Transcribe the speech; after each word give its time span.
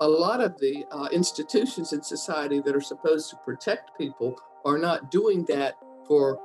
a 0.00 0.08
lot 0.08 0.40
of 0.40 0.58
the 0.58 0.84
uh, 0.90 1.08
institutions 1.12 1.92
in 1.92 2.02
society 2.02 2.60
that 2.60 2.74
are 2.74 2.80
supposed 2.80 3.30
to 3.30 3.36
protect 3.44 3.96
people 3.98 4.34
are 4.64 4.78
not 4.78 5.10
doing 5.10 5.44
that 5.44 5.74
for 6.06 6.38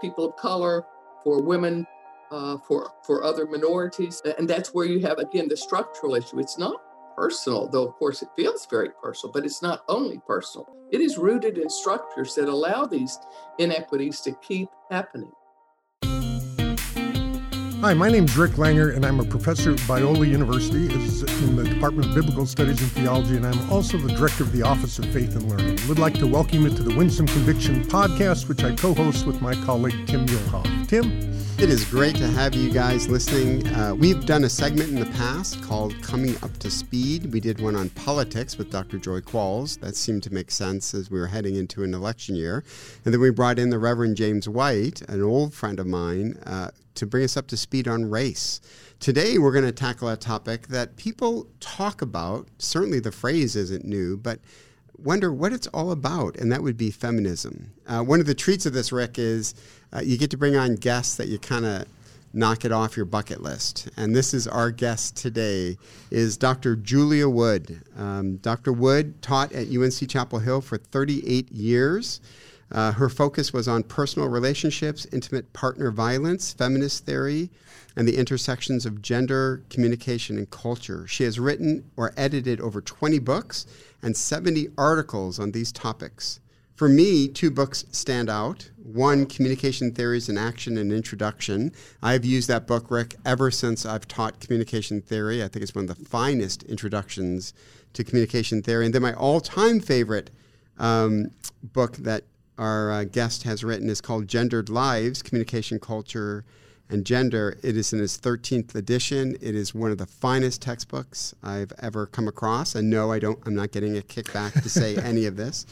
people 0.00 0.26
of 0.26 0.36
color, 0.36 0.84
for 1.24 1.42
women, 1.42 1.86
uh, 2.30 2.58
for 2.58 2.90
for 3.04 3.22
other 3.22 3.46
minorities, 3.46 4.20
and 4.38 4.48
that's 4.48 4.74
where 4.74 4.86
you 4.86 5.00
have 5.00 5.18
again 5.18 5.48
the 5.48 5.56
structural 5.56 6.14
issue. 6.14 6.38
It's 6.38 6.58
not 6.58 6.80
personal, 7.16 7.68
though 7.68 7.86
of 7.88 7.94
course 7.94 8.22
it 8.22 8.28
feels 8.36 8.66
very 8.66 8.90
personal, 9.02 9.32
but 9.32 9.44
it's 9.44 9.62
not 9.62 9.82
only 9.88 10.20
personal. 10.26 10.68
It 10.92 11.00
is 11.00 11.18
rooted 11.18 11.58
in 11.58 11.68
structures 11.68 12.34
that 12.34 12.48
allow 12.48 12.84
these 12.84 13.18
inequities 13.58 14.20
to 14.22 14.32
keep 14.34 14.68
happening. 14.90 15.32
Hi, 17.86 17.94
my 17.94 18.08
name 18.08 18.24
is 18.24 18.36
Rick 18.36 18.54
Langer, 18.54 18.96
and 18.96 19.06
I'm 19.06 19.20
a 19.20 19.24
professor 19.24 19.70
at 19.70 19.78
Biola 19.82 20.28
University 20.28 20.92
in 20.92 21.54
the 21.54 21.62
Department 21.62 22.08
of 22.08 22.16
Biblical 22.16 22.44
Studies 22.44 22.82
and 22.82 22.90
Theology, 22.90 23.36
and 23.36 23.46
I'm 23.46 23.70
also 23.70 23.96
the 23.96 24.12
director 24.12 24.42
of 24.42 24.50
the 24.50 24.62
Office 24.62 24.98
of 24.98 25.04
Faith 25.12 25.36
and 25.36 25.48
Learning. 25.48 25.78
We'd 25.88 26.00
like 26.00 26.14
to 26.14 26.26
welcome 26.26 26.62
you 26.62 26.70
to 26.70 26.82
the 26.82 26.92
Winsome 26.96 27.28
Conviction 27.28 27.84
podcast, 27.84 28.48
which 28.48 28.64
I 28.64 28.74
co 28.74 28.92
host 28.92 29.24
with 29.24 29.40
my 29.40 29.54
colleague 29.64 30.04
Tim 30.08 30.26
Muehlhoff. 30.26 30.88
Tim? 30.88 31.45
It 31.58 31.70
is 31.70 31.86
great 31.86 32.14
to 32.16 32.28
have 32.28 32.54
you 32.54 32.70
guys 32.70 33.08
listening. 33.08 33.66
Uh, 33.68 33.94
we've 33.94 34.26
done 34.26 34.44
a 34.44 34.48
segment 34.48 34.90
in 34.90 35.00
the 35.00 35.06
past 35.06 35.62
called 35.62 35.98
Coming 36.02 36.36
Up 36.42 36.54
to 36.58 36.70
Speed. 36.70 37.32
We 37.32 37.40
did 37.40 37.62
one 37.62 37.74
on 37.74 37.88
politics 37.88 38.58
with 38.58 38.70
Dr. 38.70 38.98
Joy 38.98 39.20
Qualls. 39.20 39.80
That 39.80 39.96
seemed 39.96 40.22
to 40.24 40.34
make 40.34 40.50
sense 40.50 40.92
as 40.92 41.10
we 41.10 41.18
were 41.18 41.28
heading 41.28 41.54
into 41.54 41.82
an 41.82 41.94
election 41.94 42.36
year. 42.36 42.62
And 43.06 43.14
then 43.14 43.22
we 43.22 43.30
brought 43.30 43.58
in 43.58 43.70
the 43.70 43.78
Reverend 43.78 44.18
James 44.18 44.46
White, 44.46 45.00
an 45.08 45.22
old 45.22 45.54
friend 45.54 45.80
of 45.80 45.86
mine, 45.86 46.38
uh, 46.44 46.72
to 46.96 47.06
bring 47.06 47.24
us 47.24 47.38
up 47.38 47.46
to 47.46 47.56
speed 47.56 47.88
on 47.88 48.04
race. 48.04 48.60
Today, 49.00 49.38
we're 49.38 49.52
going 49.52 49.64
to 49.64 49.72
tackle 49.72 50.10
a 50.10 50.16
topic 50.18 50.68
that 50.68 50.96
people 50.96 51.46
talk 51.60 52.02
about. 52.02 52.48
Certainly, 52.58 53.00
the 53.00 53.12
phrase 53.12 53.56
isn't 53.56 53.86
new, 53.86 54.18
but 54.18 54.40
wonder 54.98 55.32
what 55.32 55.52
it's 55.52 55.66
all 55.68 55.90
about, 55.90 56.36
and 56.36 56.50
that 56.52 56.62
would 56.62 56.76
be 56.76 56.90
feminism. 56.90 57.72
Uh, 57.86 58.02
one 58.02 58.20
of 58.20 58.26
the 58.26 58.34
treats 58.34 58.66
of 58.66 58.72
this, 58.72 58.92
Rick, 58.92 59.18
is 59.18 59.54
uh, 59.92 60.00
you 60.00 60.18
get 60.18 60.30
to 60.30 60.36
bring 60.36 60.56
on 60.56 60.74
guests 60.74 61.16
that 61.16 61.28
you 61.28 61.38
kind 61.38 61.64
of 61.64 61.86
knock 62.32 62.64
it 62.64 62.72
off 62.72 62.96
your 62.96 63.06
bucket 63.06 63.42
list. 63.42 63.88
And 63.96 64.14
this 64.14 64.34
is 64.34 64.46
our 64.46 64.70
guest 64.70 65.16
today 65.16 65.78
is 66.10 66.36
Dr. 66.36 66.76
Julia 66.76 67.28
Wood. 67.28 67.82
Um, 67.96 68.36
Dr. 68.36 68.72
Wood 68.72 69.22
taught 69.22 69.52
at 69.52 69.68
UNC 69.68 70.08
Chapel 70.08 70.38
Hill 70.38 70.60
for 70.60 70.76
38 70.76 71.50
years. 71.50 72.20
Uh, 72.70 72.92
her 72.92 73.08
focus 73.08 73.52
was 73.52 73.68
on 73.68 73.82
personal 73.82 74.28
relationships, 74.28 75.06
intimate 75.12 75.52
partner 75.52 75.90
violence, 75.90 76.52
feminist 76.52 77.06
theory, 77.06 77.50
and 77.94 78.06
the 78.06 78.16
intersections 78.16 78.84
of 78.84 79.00
gender, 79.00 79.62
communication, 79.70 80.36
and 80.36 80.50
culture. 80.50 81.06
She 81.06 81.24
has 81.24 81.38
written 81.38 81.90
or 81.96 82.12
edited 82.16 82.60
over 82.60 82.80
20 82.80 83.18
books 83.20 83.66
and 84.02 84.16
70 84.16 84.68
articles 84.76 85.38
on 85.38 85.52
these 85.52 85.72
topics. 85.72 86.40
For 86.74 86.90
me, 86.90 87.26
two 87.26 87.50
books 87.50 87.86
stand 87.90 88.28
out. 88.28 88.70
One, 88.76 89.24
Communication 89.24 89.92
Theories 89.92 90.28
in 90.28 90.36
Action 90.36 90.76
and 90.76 90.92
Introduction. 90.92 91.72
I've 92.02 92.24
used 92.24 92.48
that 92.48 92.66
book, 92.66 92.90
Rick, 92.90 93.14
ever 93.24 93.50
since 93.50 93.86
I've 93.86 94.06
taught 94.06 94.40
communication 94.40 95.00
theory. 95.00 95.42
I 95.42 95.48
think 95.48 95.62
it's 95.62 95.74
one 95.74 95.88
of 95.88 95.96
the 95.96 96.04
finest 96.04 96.64
introductions 96.64 97.54
to 97.94 98.04
communication 98.04 98.60
theory. 98.62 98.84
And 98.84 98.94
then 98.94 99.00
my 99.00 99.14
all 99.14 99.40
time 99.40 99.80
favorite 99.80 100.30
um, 100.78 101.30
book 101.62 101.96
that 101.96 102.24
our 102.58 102.90
uh, 102.90 103.04
guest 103.04 103.42
has 103.44 103.62
written 103.62 103.88
is 103.88 104.00
called 104.00 104.28
Gendered 104.28 104.68
Lives 104.68 105.22
Communication 105.22 105.78
Culture 105.78 106.44
and 106.88 107.04
Gender. 107.04 107.58
It 107.62 107.76
is 107.76 107.92
in 107.92 108.00
its 108.00 108.16
13th 108.16 108.74
edition. 108.74 109.36
It 109.40 109.54
is 109.54 109.74
one 109.74 109.90
of 109.90 109.98
the 109.98 110.06
finest 110.06 110.62
textbooks 110.62 111.34
I've 111.42 111.72
ever 111.80 112.06
come 112.06 112.28
across. 112.28 112.74
And 112.74 112.88
no, 112.88 113.10
I 113.10 113.18
don't, 113.18 113.38
I'm 113.46 113.54
not 113.54 113.72
getting 113.72 113.96
a 113.96 114.02
kickback 114.02 114.62
to 114.62 114.68
say 114.68 114.96
any 115.02 115.26
of 115.26 115.36
this. 115.36 115.66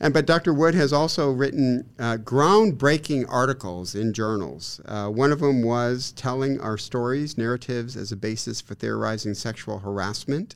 And, 0.00 0.14
but 0.14 0.26
Dr. 0.26 0.52
Wood 0.54 0.74
has 0.74 0.92
also 0.92 1.32
written 1.32 1.88
uh, 1.98 2.18
groundbreaking 2.18 3.26
articles 3.28 3.94
in 3.94 4.12
journals. 4.12 4.80
Uh, 4.84 5.08
one 5.08 5.32
of 5.32 5.40
them 5.40 5.62
was 5.62 6.12
telling 6.12 6.60
our 6.60 6.78
stories, 6.78 7.36
narratives 7.36 7.96
as 7.96 8.12
a 8.12 8.16
basis 8.16 8.60
for 8.60 8.74
theorizing 8.74 9.34
sexual 9.34 9.80
harassment. 9.80 10.54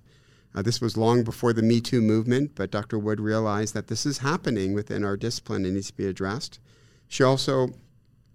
Uh, 0.54 0.62
this 0.62 0.80
was 0.80 0.96
long 0.96 1.24
before 1.24 1.52
the 1.52 1.62
Me 1.62 1.80
Too 1.80 2.00
movement, 2.00 2.52
but 2.54 2.70
Dr. 2.70 2.98
Wood 2.98 3.20
realized 3.20 3.74
that 3.74 3.88
this 3.88 4.04
is 4.04 4.18
happening 4.18 4.74
within 4.74 5.04
our 5.04 5.16
discipline 5.16 5.64
and 5.64 5.74
needs 5.74 5.88
to 5.88 5.96
be 5.96 6.06
addressed. 6.06 6.60
She 7.08 7.22
also 7.22 7.70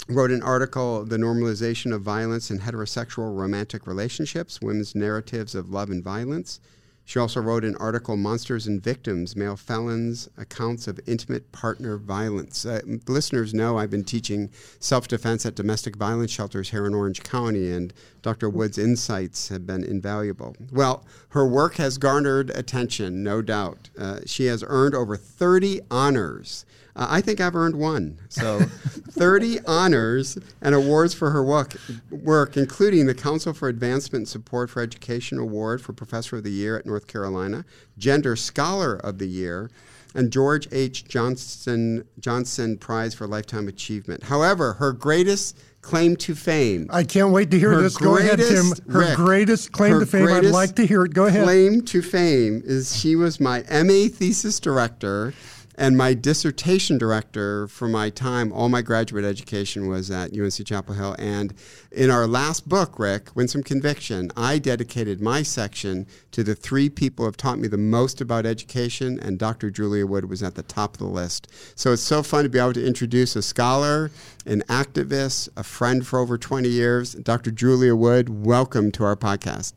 wrote 0.10 0.32
an 0.32 0.42
article, 0.42 1.04
The 1.06 1.18
Normalization 1.18 1.94
of 1.94 2.02
Violence 2.02 2.50
in 2.50 2.60
Heterosexual 2.60 3.38
Romantic 3.38 3.86
Relationships 3.86 4.62
Women's 4.62 4.96
Narratives 4.96 5.54
of 5.54 5.70
Love 5.70 5.90
and 5.90 6.04
Violence. 6.04 6.60
She 7.08 7.20
also 7.20 7.40
wrote 7.40 7.64
an 7.64 7.78
article, 7.78 8.18
Monsters 8.18 8.68
and 8.68 8.84
Victims 8.84 9.34
Male 9.34 9.56
Felons 9.56 10.28
Accounts 10.38 10.90
of 10.90 11.00
Intimate 11.08 11.54
Partner 11.54 11.96
Violence. 11.96 12.66
Uh, 12.66 12.82
listeners 13.08 13.54
know 13.54 13.78
I've 13.78 13.90
been 13.90 14.04
teaching 14.04 14.50
self 14.82 15.08
defense 15.08 15.46
at 15.46 15.56
domestic 15.56 15.96
violence 15.96 16.32
shelters 16.32 16.72
here 16.72 16.86
in 16.86 16.94
Orange 16.94 17.24
County, 17.24 17.72
and 17.72 17.94
Dr. 18.24 18.50
Wood's 18.50 18.78
insights 18.78 19.48
have 19.48 19.66
been 19.66 19.86
invaluable. 19.86 20.58
Well, 20.70 21.06
her 21.30 21.48
work 21.48 21.76
has 21.76 21.98
garnered 21.98 22.50
attention, 22.50 23.24
no 23.24 23.42
doubt. 23.42 23.90
Uh, 23.98 24.20
she 24.26 24.48
has 24.48 24.62
earned 24.68 24.94
over 24.94 25.16
30 25.16 25.80
honors 25.90 26.66
uh, 26.98 27.08
I 27.10 27.22
think 27.22 27.40
I've 27.40 27.56
earned 27.56 27.76
one. 27.76 28.18
So 28.28 28.60
30 28.60 29.60
honors 29.68 30.38
and 30.62 30.74
awards 30.74 31.14
for 31.14 31.30
her 31.30 31.44
work, 31.44 31.76
work, 32.10 32.58
including 32.58 33.06
the 33.06 33.14
Council 33.14 33.54
for 33.54 33.70
Advancement 33.70 34.22
and 34.22 34.28
Support 34.28 34.72
for 34.72 34.82
Education 34.82 35.38
Award 35.38 35.82
for 35.82 35.94
Professor 35.94 36.38
of 36.38 36.44
the 36.44 36.52
Year 36.52 36.78
at 36.78 36.86
North 36.86 37.08
Carolina, 37.08 37.66
Gender 37.98 38.36
Scholar 38.36 38.96
of 38.96 39.20
the 39.20 39.28
Year, 39.28 39.70
and 40.16 40.32
George 40.32 40.68
H. 40.72 41.06
Johnson, 41.06 42.04
Johnson 42.20 42.78
Prize 42.78 43.14
for 43.14 43.28
Lifetime 43.28 43.68
Achievement. 43.68 44.24
However, 44.24 44.74
her 44.74 44.92
greatest 44.92 45.60
claim 45.82 46.16
to 46.18 46.34
fame. 46.34 46.88
I 46.90 47.04
can't 47.04 47.32
wait 47.32 47.52
to 47.52 47.60
hear 47.60 47.72
her 47.74 47.82
this. 47.82 47.98
Go 47.98 48.18
ahead, 48.18 48.40
Tim. 48.40 48.72
Her 48.92 49.00
Rick, 49.00 49.16
greatest 49.16 49.72
claim 49.72 49.94
her 49.94 50.00
to 50.00 50.06
fame. 50.06 50.28
I'd 50.28 50.46
like 50.46 50.76
to 50.78 50.88
hear 50.88 51.06
it. 51.06 51.14
Go 51.14 51.28
ahead. 51.28 51.44
Claim 51.44 51.84
to 51.84 52.02
fame 52.02 52.64
is 52.66 52.98
she 52.98 53.16
was 53.16 53.40
my 53.40 53.60
MA 53.70 54.08
thesis 54.10 54.60
director 54.60 55.34
and 55.78 55.96
my 55.96 56.14
dissertation 56.14 56.98
director 56.98 57.68
for 57.68 57.88
my 57.88 58.10
time, 58.10 58.52
all 58.52 58.68
my 58.68 58.82
graduate 58.82 59.24
education 59.24 59.88
was 59.88 60.10
at 60.10 60.34
UNC 60.38 60.66
Chapel 60.66 60.96
Hill. 60.96 61.16
And 61.20 61.54
in 61.92 62.10
our 62.10 62.26
last 62.26 62.68
book, 62.68 62.98
Rick, 62.98 63.36
Winsome 63.36 63.62
Conviction, 63.62 64.32
I 64.36 64.58
dedicated 64.58 65.22
my 65.22 65.44
section 65.44 66.08
to 66.32 66.44
the 66.44 66.56
three 66.56 66.90
people 66.90 67.24
who 67.24 67.28
have 67.28 67.38
taught 67.38 67.60
me 67.60 67.68
the 67.68 67.78
most 67.78 68.20
about 68.22 68.48
education, 68.48 69.20
and 69.20 69.38
Dr. 69.38 69.70
Julia 69.70 70.08
Wood 70.08 70.30
was 70.30 70.42
at 70.42 70.56
the 70.56 70.64
top 70.64 70.96
of 70.96 71.00
the 71.00 71.06
list. 71.06 71.48
So 71.76 71.94
it's 71.94 72.02
so 72.02 72.24
fun 72.24 72.44
to 72.44 72.50
be 72.50 72.60
able 72.60 72.74
to 72.74 72.86
introduce 72.86 73.36
a 73.36 73.44
scholar, 73.44 74.10
an 74.48 74.64
activist, 74.64 75.50
a 75.56 75.64
friend 75.64 76.06
for 76.06 76.18
over 76.18 76.40
20 76.40 76.68
years. 76.68 77.14
Dr. 77.14 77.52
Julia 77.52 77.96
Wood, 77.96 78.46
welcome 78.46 78.92
to 78.94 79.04
our 79.04 79.16
podcast. 79.16 79.74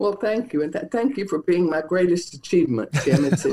Well, 0.00 0.14
thank 0.14 0.54
you. 0.54 0.62
And 0.62 0.72
th- 0.72 0.86
thank 0.90 1.18
you 1.18 1.28
for 1.28 1.40
being 1.40 1.68
my 1.68 1.82
greatest 1.82 2.32
achievement, 2.32 2.90
Tim. 3.02 3.26
It's, 3.26 3.44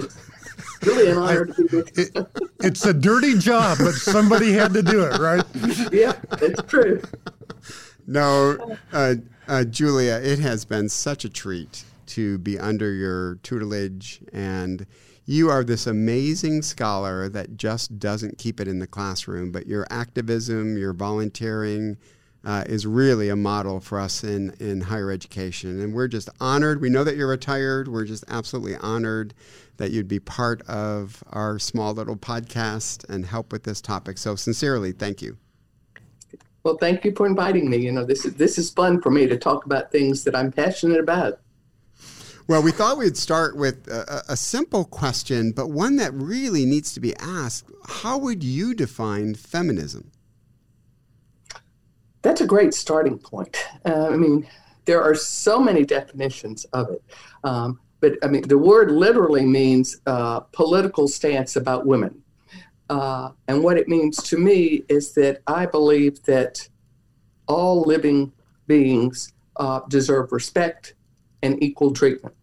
really 0.81 1.11
an 1.11 1.17
honor 1.17 1.45
to 1.47 1.67
be 1.67 1.75
with 1.75 1.97
you. 1.97 2.27
it's 2.61 2.85
a 2.85 2.93
dirty 2.93 3.37
job, 3.37 3.79
but 3.79 3.91
somebody 3.91 4.53
had 4.53 4.73
to 4.73 4.81
do 4.81 5.03
it, 5.03 5.19
right? 5.19 5.43
yeah, 5.91 6.13
it's 6.41 6.61
true. 6.63 7.01
No, 8.07 8.77
uh, 8.93 9.15
uh, 9.49 9.65
Julia, 9.65 10.21
it 10.23 10.39
has 10.39 10.63
been 10.63 10.87
such 10.87 11.25
a 11.25 11.29
treat 11.29 11.83
to 12.07 12.37
be 12.37 12.57
under 12.57 12.93
your 12.93 13.35
tutelage 13.43 14.21
and 14.31 14.87
you 15.25 15.49
are 15.49 15.65
this 15.65 15.85
amazing 15.85 16.61
scholar 16.61 17.27
that 17.27 17.57
just 17.57 17.99
doesn't 17.99 18.37
keep 18.37 18.61
it 18.61 18.69
in 18.69 18.79
the 18.79 18.87
classroom, 18.87 19.51
but 19.51 19.67
your 19.67 19.85
activism, 19.89 20.77
your 20.77 20.93
volunteering, 20.93 21.97
uh, 22.43 22.63
is 22.67 22.85
really 22.85 23.29
a 23.29 23.35
model 23.35 23.79
for 23.79 23.99
us 23.99 24.23
in, 24.23 24.53
in 24.59 24.81
higher 24.81 25.11
education. 25.11 25.81
And 25.81 25.93
we're 25.93 26.07
just 26.07 26.29
honored. 26.39 26.81
We 26.81 26.89
know 26.89 27.03
that 27.03 27.15
you're 27.15 27.27
retired. 27.27 27.87
We're 27.87 28.05
just 28.05 28.23
absolutely 28.27 28.75
honored 28.75 29.33
that 29.77 29.91
you'd 29.91 30.07
be 30.07 30.19
part 30.19 30.61
of 30.63 31.23
our 31.29 31.59
small 31.59 31.93
little 31.93 32.15
podcast 32.15 33.07
and 33.09 33.25
help 33.25 33.51
with 33.51 33.63
this 33.63 33.81
topic. 33.81 34.17
So, 34.17 34.35
sincerely, 34.35 34.91
thank 34.91 35.21
you. 35.21 35.37
Well, 36.63 36.77
thank 36.77 37.05
you 37.05 37.13
for 37.15 37.25
inviting 37.25 37.69
me. 37.69 37.77
You 37.77 37.91
know, 37.91 38.03
this 38.03 38.25
is 38.25 38.35
this 38.35 38.57
is 38.57 38.69
fun 38.69 39.01
for 39.01 39.09
me 39.09 39.27
to 39.27 39.37
talk 39.37 39.65
about 39.65 39.91
things 39.91 40.23
that 40.25 40.35
I'm 40.35 40.51
passionate 40.51 40.99
about. 40.99 41.39
Well, 42.47 42.63
we 42.63 42.71
thought 42.71 42.97
we'd 42.97 43.17
start 43.17 43.57
with 43.57 43.87
a, 43.89 44.23
a, 44.29 44.37
simple 44.37 44.85
question, 44.85 45.51
but 45.51 45.69
one 45.69 45.97
that 45.97 46.13
really 46.13 46.65
needs 46.65 46.93
to 46.93 47.01
be 47.01 47.13
asked. 47.17 47.69
How 47.85 48.17
would 48.17 48.41
you 48.41 48.73
define 48.73 49.35
feminism? 49.35 50.11
That's 52.21 52.41
a 52.41 52.47
great 52.47 52.73
starting 52.73 53.17
point. 53.17 53.55
Uh, 53.85 54.07
I 54.07 54.17
mean, 54.17 54.47
there 54.85 55.01
are 55.01 55.15
so 55.15 55.59
many 55.59 55.85
definitions 55.85 56.65
of 56.73 56.89
it. 56.89 57.03
Um, 57.43 57.79
but 57.99 58.13
I 58.23 58.27
mean, 58.27 58.47
the 58.47 58.57
word 58.57 58.91
literally 58.91 59.45
means 59.45 60.01
uh, 60.05 60.41
political 60.51 61.07
stance 61.07 61.55
about 61.55 61.85
women. 61.85 62.21
Uh, 62.89 63.31
and 63.47 63.63
what 63.63 63.77
it 63.77 63.87
means 63.87 64.17
to 64.23 64.37
me 64.37 64.83
is 64.87 65.13
that 65.13 65.41
I 65.47 65.65
believe 65.65 66.23
that 66.23 66.67
all 67.47 67.81
living 67.81 68.31
beings 68.67 69.33
uh, 69.57 69.81
deserve 69.89 70.31
respect 70.31 70.93
and 71.41 71.61
equal 71.61 71.91
treatment. 71.91 72.35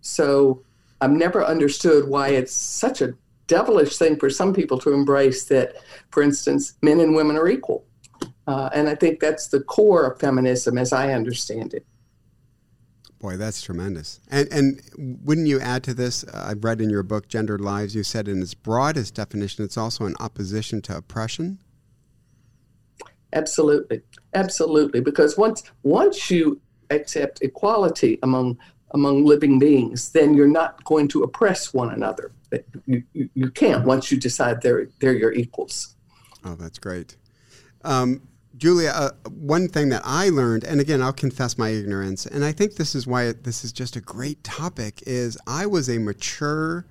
So 0.00 0.62
I've 1.00 1.10
never 1.10 1.44
understood 1.44 2.08
why 2.08 2.28
it's 2.28 2.54
such 2.54 3.00
a 3.00 3.14
devilish 3.46 3.96
thing 3.96 4.16
for 4.16 4.30
some 4.30 4.54
people 4.54 4.78
to 4.78 4.92
embrace 4.92 5.44
that, 5.46 5.74
for 6.10 6.22
instance, 6.22 6.74
men 6.82 7.00
and 7.00 7.14
women 7.14 7.36
are 7.36 7.48
equal. 7.48 7.84
Uh, 8.50 8.68
and 8.74 8.88
I 8.88 8.96
think 8.96 9.20
that's 9.20 9.46
the 9.46 9.60
core 9.60 10.10
of 10.10 10.18
feminism 10.18 10.76
as 10.76 10.92
I 10.92 11.12
understand 11.12 11.72
it. 11.72 11.86
Boy, 13.20 13.36
that's 13.36 13.62
tremendous. 13.62 14.18
And, 14.28 14.48
and 14.52 15.20
wouldn't 15.22 15.46
you 15.46 15.60
add 15.60 15.84
to 15.84 15.94
this? 15.94 16.24
Uh, 16.24 16.48
I've 16.48 16.64
read 16.64 16.80
in 16.80 16.90
your 16.90 17.04
book, 17.04 17.28
Gendered 17.28 17.60
Lives, 17.60 17.94
you 17.94 18.02
said 18.02 18.26
in 18.26 18.42
its 18.42 18.54
broadest 18.54 19.14
definition, 19.14 19.64
it's 19.64 19.76
also 19.76 20.04
an 20.04 20.16
opposition 20.18 20.82
to 20.82 20.96
oppression. 20.96 21.60
Absolutely, 23.32 24.00
absolutely. 24.34 25.00
Because 25.00 25.36
once 25.38 25.62
once 25.84 26.28
you 26.28 26.60
accept 26.90 27.42
equality 27.42 28.18
among 28.24 28.58
among 28.90 29.24
living 29.24 29.60
beings, 29.60 30.10
then 30.10 30.34
you're 30.34 30.48
not 30.48 30.82
going 30.82 31.06
to 31.06 31.22
oppress 31.22 31.72
one 31.72 31.90
another. 31.90 32.32
You, 32.86 33.04
you, 33.12 33.30
you 33.34 33.50
can't 33.52 33.84
once 33.84 34.10
you 34.10 34.18
decide 34.18 34.60
they're 34.60 34.88
they're 34.98 35.16
your 35.16 35.32
equals. 35.32 35.94
Oh, 36.44 36.56
that's 36.56 36.80
great. 36.80 37.16
Um, 37.84 38.22
Julia, 38.60 38.90
uh, 38.94 39.10
one 39.30 39.68
thing 39.68 39.88
that 39.88 40.02
I 40.04 40.28
learned, 40.28 40.64
and 40.64 40.82
again, 40.82 41.00
I'll 41.00 41.14
confess 41.14 41.56
my 41.56 41.70
ignorance, 41.70 42.26
and 42.26 42.44
I 42.44 42.52
think 42.52 42.74
this 42.74 42.94
is 42.94 43.06
why 43.06 43.32
this 43.32 43.64
is 43.64 43.72
just 43.72 43.96
a 43.96 44.02
great 44.02 44.44
topic, 44.44 45.02
is 45.06 45.38
I 45.46 45.64
was 45.64 45.88
a 45.88 45.96
mature 45.96 46.84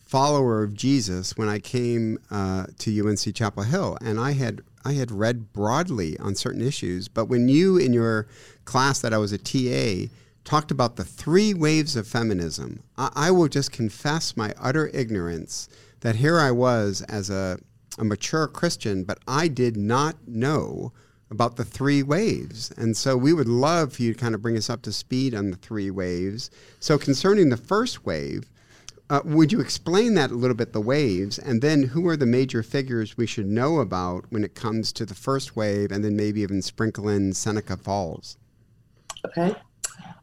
follower 0.00 0.64
of 0.64 0.74
Jesus 0.74 1.36
when 1.36 1.48
I 1.48 1.60
came 1.60 2.18
uh, 2.32 2.66
to 2.78 3.08
UNC 3.08 3.36
Chapel 3.36 3.62
Hill, 3.62 3.98
and 4.00 4.18
I 4.18 4.32
had 4.32 4.62
I 4.84 4.94
had 4.94 5.12
read 5.12 5.52
broadly 5.52 6.18
on 6.18 6.34
certain 6.34 6.60
issues, 6.60 7.06
but 7.06 7.26
when 7.26 7.48
you 7.48 7.76
in 7.76 7.92
your 7.92 8.26
class 8.64 8.98
that 8.98 9.14
I 9.14 9.18
was 9.18 9.30
a 9.30 9.38
TA 9.38 10.12
talked 10.42 10.72
about 10.72 10.96
the 10.96 11.04
three 11.04 11.54
waves 11.54 11.94
of 11.94 12.08
feminism, 12.08 12.82
I, 12.98 13.10
I 13.14 13.30
will 13.30 13.46
just 13.46 13.70
confess 13.70 14.36
my 14.36 14.54
utter 14.58 14.90
ignorance 14.92 15.68
that 16.00 16.16
here 16.16 16.40
I 16.40 16.50
was 16.50 17.00
as 17.02 17.30
a, 17.30 17.60
a 17.96 18.04
mature 18.04 18.48
Christian, 18.48 19.04
but 19.04 19.20
I 19.28 19.46
did 19.46 19.76
not 19.76 20.16
know 20.26 20.92
about 21.32 21.56
the 21.56 21.64
three 21.64 22.02
waves. 22.02 22.70
And 22.76 22.96
so 22.96 23.16
we 23.16 23.32
would 23.32 23.48
love 23.48 23.94
for 23.94 24.02
you 24.02 24.12
to 24.12 24.18
kind 24.18 24.34
of 24.34 24.42
bring 24.42 24.56
us 24.56 24.70
up 24.70 24.82
to 24.82 24.92
speed 24.92 25.34
on 25.34 25.50
the 25.50 25.56
three 25.56 25.90
waves. 25.90 26.50
So, 26.78 26.98
concerning 26.98 27.48
the 27.48 27.56
first 27.56 28.04
wave, 28.04 28.48
uh, 29.10 29.20
would 29.24 29.50
you 29.50 29.60
explain 29.60 30.14
that 30.14 30.30
a 30.30 30.34
little 30.34 30.56
bit, 30.56 30.72
the 30.72 30.80
waves, 30.80 31.38
and 31.38 31.60
then 31.60 31.82
who 31.82 32.06
are 32.08 32.16
the 32.16 32.26
major 32.26 32.62
figures 32.62 33.16
we 33.16 33.26
should 33.26 33.46
know 33.46 33.80
about 33.80 34.24
when 34.30 34.44
it 34.44 34.54
comes 34.54 34.92
to 34.92 35.04
the 35.04 35.14
first 35.14 35.56
wave, 35.56 35.90
and 35.90 36.04
then 36.04 36.16
maybe 36.16 36.40
even 36.40 36.62
sprinkle 36.62 37.08
in 37.08 37.32
Seneca 37.32 37.76
Falls? 37.76 38.36
Okay. 39.26 39.54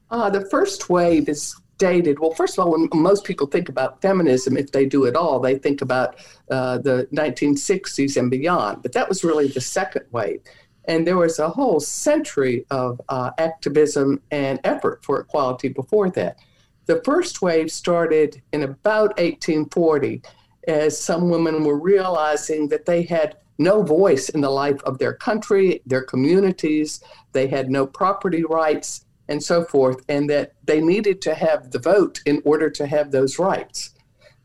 Uh, 0.10 0.30
the 0.30 0.48
first 0.50 0.90
wave 0.90 1.30
is 1.30 1.56
dated. 1.78 2.20
Well, 2.20 2.32
first 2.32 2.58
of 2.58 2.66
all, 2.66 2.72
when 2.72 2.90
most 2.94 3.24
people 3.24 3.48
think 3.48 3.70
about 3.70 4.02
feminism, 4.02 4.58
if 4.58 4.72
they 4.72 4.86
do 4.86 5.06
at 5.08 5.16
all, 5.16 5.40
they 5.40 5.58
think 5.58 5.82
about 5.82 6.18
uh, 6.52 6.78
the 6.78 7.08
1960s 7.12 8.18
and 8.18 8.30
beyond. 8.30 8.84
But 8.84 8.94
that 8.94 9.10
was 9.10 9.24
really 9.24 9.48
the 9.48 9.62
second 9.62 10.06
wave. 10.12 10.42
And 10.90 11.06
there 11.06 11.18
was 11.18 11.38
a 11.38 11.50
whole 11.50 11.80
century 11.80 12.66
of 12.72 13.00
uh, 13.10 13.30
activism 13.38 14.22
and 14.32 14.60
effort 14.64 15.06
for 15.06 15.20
equality 15.22 15.70
before 15.70 16.10
that. 16.12 16.40
The 16.88 17.00
first 17.06 17.44
wave 17.44 17.72
started 17.72 18.42
in 18.52 18.64
about 18.64 19.10
1840 19.20 20.24
as 20.68 21.00
some 21.00 21.30
women 21.30 21.64
were 21.64 21.80
realizing 21.80 22.70
that 22.70 22.88
they 22.88 23.04
had 23.04 23.38
no 23.60 23.84
voice 23.84 24.30
in 24.30 24.42
the 24.42 24.50
life 24.50 24.82
of 24.84 24.98
their 24.98 25.14
country, 25.14 25.80
their 25.86 26.02
communities, 26.02 27.04
they 27.34 27.46
had 27.46 27.70
no 27.70 27.86
property 27.86 28.44
rights, 28.44 29.06
and 29.28 29.44
so 29.44 29.64
forth, 29.64 30.04
and 30.10 30.28
that 30.28 30.54
they 30.64 30.82
needed 30.82 31.22
to 31.22 31.36
have 31.36 31.70
the 31.70 31.78
vote 31.78 32.20
in 32.26 32.42
order 32.46 32.68
to 32.68 32.88
have 32.88 33.12
those 33.12 33.38
rights. 33.38 33.92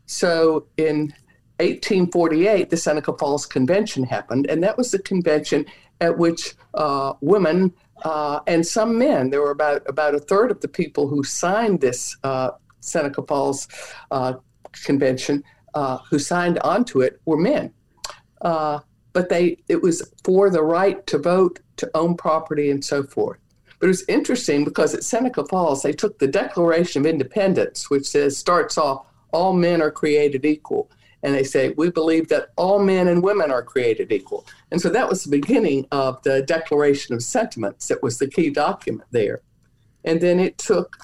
So 0.05 0.67
in 0.77 1.11
1848, 1.59 2.69
the 2.69 2.77
Seneca 2.77 3.17
Falls 3.17 3.47
Convention 3.47 4.03
happened, 4.03 4.45
and 4.47 4.61
that 4.61 4.77
was 4.77 4.91
the 4.91 4.99
convention 4.99 5.65
at 6.01 6.17
which 6.17 6.55
uh, 6.73 7.13
women 7.21 7.73
uh, 8.03 8.39
and 8.47 8.65
some 8.65 8.97
men, 8.97 9.29
there 9.29 9.41
were 9.41 9.51
about, 9.51 9.81
about 9.87 10.15
a 10.15 10.19
third 10.19 10.51
of 10.51 10.59
the 10.61 10.67
people 10.67 11.07
who 11.07 11.23
signed 11.23 11.81
this 11.81 12.17
uh, 12.23 12.51
Seneca 12.81 13.23
Falls 13.23 13.67
uh, 14.11 14.33
Convention, 14.71 15.43
uh, 15.73 15.97
who 16.09 16.19
signed 16.19 16.59
onto 16.59 17.01
it, 17.01 17.21
were 17.25 17.37
men. 17.37 17.73
But 18.41 19.29
they, 19.29 19.63
it 19.69 19.81
was 19.81 20.11
for 20.25 20.49
the 20.49 20.61
right 20.61 21.07
to 21.07 21.17
vote, 21.17 21.61
to 21.77 21.89
own 21.95 22.17
property, 22.17 22.69
and 22.69 22.83
so 22.83 23.01
forth. 23.01 23.39
But 23.79 23.85
it 23.85 23.87
was 23.87 24.03
interesting 24.09 24.65
because 24.65 24.93
at 24.93 25.05
Seneca 25.05 25.45
Falls, 25.45 25.83
they 25.83 25.93
took 25.93 26.19
the 26.19 26.27
Declaration 26.27 27.01
of 27.01 27.05
Independence, 27.05 27.89
which 27.89 28.05
says, 28.07 28.37
starts 28.37 28.77
off, 28.77 29.05
all 29.31 29.53
men 29.53 29.81
are 29.81 29.91
created 29.91 30.45
equal 30.45 30.91
and 31.25 31.33
they 31.33 31.43
say, 31.43 31.73
We 31.75 31.89
believe 31.89 32.29
that 32.29 32.49
all 32.55 32.77
men 32.77 33.07
and 33.07 33.23
women 33.23 33.49
are 33.49 33.63
created 33.63 34.11
equal. 34.11 34.45
And 34.69 34.79
so 34.79 34.89
that 34.89 35.09
was 35.09 35.23
the 35.23 35.31
beginning 35.31 35.87
of 35.91 36.21
the 36.21 36.43
Declaration 36.43 37.15
of 37.15 37.23
Sentiments. 37.23 37.89
It 37.89 38.03
was 38.03 38.19
the 38.19 38.29
key 38.29 38.51
document 38.51 39.09
there. 39.09 39.41
And 40.03 40.21
then 40.21 40.39
it 40.39 40.59
took 40.59 40.95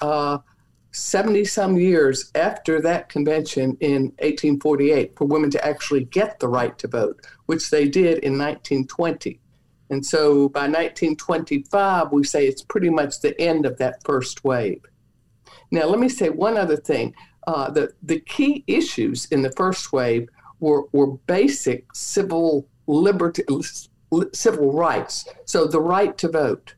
70 0.92 1.40
uh, 1.40 1.44
some 1.44 1.76
years 1.76 2.30
after 2.36 2.80
that 2.82 3.08
convention 3.08 3.76
in 3.80 4.12
1848 4.20 5.16
for 5.16 5.24
women 5.24 5.50
to 5.50 5.66
actually 5.66 6.04
get 6.04 6.38
the 6.38 6.46
right 6.46 6.78
to 6.78 6.86
vote, 6.86 7.26
which 7.46 7.70
they 7.70 7.88
did 7.88 8.18
in 8.18 8.38
1920. 8.38 9.40
And 9.90 10.06
so 10.06 10.48
by 10.50 10.68
1925, 10.68 12.12
we 12.12 12.22
say 12.22 12.46
it's 12.46 12.62
pretty 12.62 12.90
much 12.90 13.20
the 13.20 13.38
end 13.40 13.66
of 13.66 13.76
that 13.78 14.04
first 14.04 14.44
wave. 14.44 14.84
Now, 15.72 15.86
let 15.86 15.98
me 15.98 16.08
say 16.08 16.28
one 16.28 16.56
other 16.56 16.76
thing 16.76 17.12
uh, 17.46 17.70
the, 17.70 17.92
the 18.02 18.20
key 18.20 18.64
issues 18.66 19.26
in 19.26 19.42
the 19.42 19.52
first 19.52 19.92
wave 19.92 20.28
were, 20.60 20.84
were 20.92 21.12
basic 21.26 21.84
civil 21.94 22.66
liberty, 22.86 23.42
civil 24.32 24.72
rights. 24.72 25.28
So 25.44 25.66
the 25.66 25.80
right 25.80 26.16
to 26.18 26.28
vote, 26.28 26.74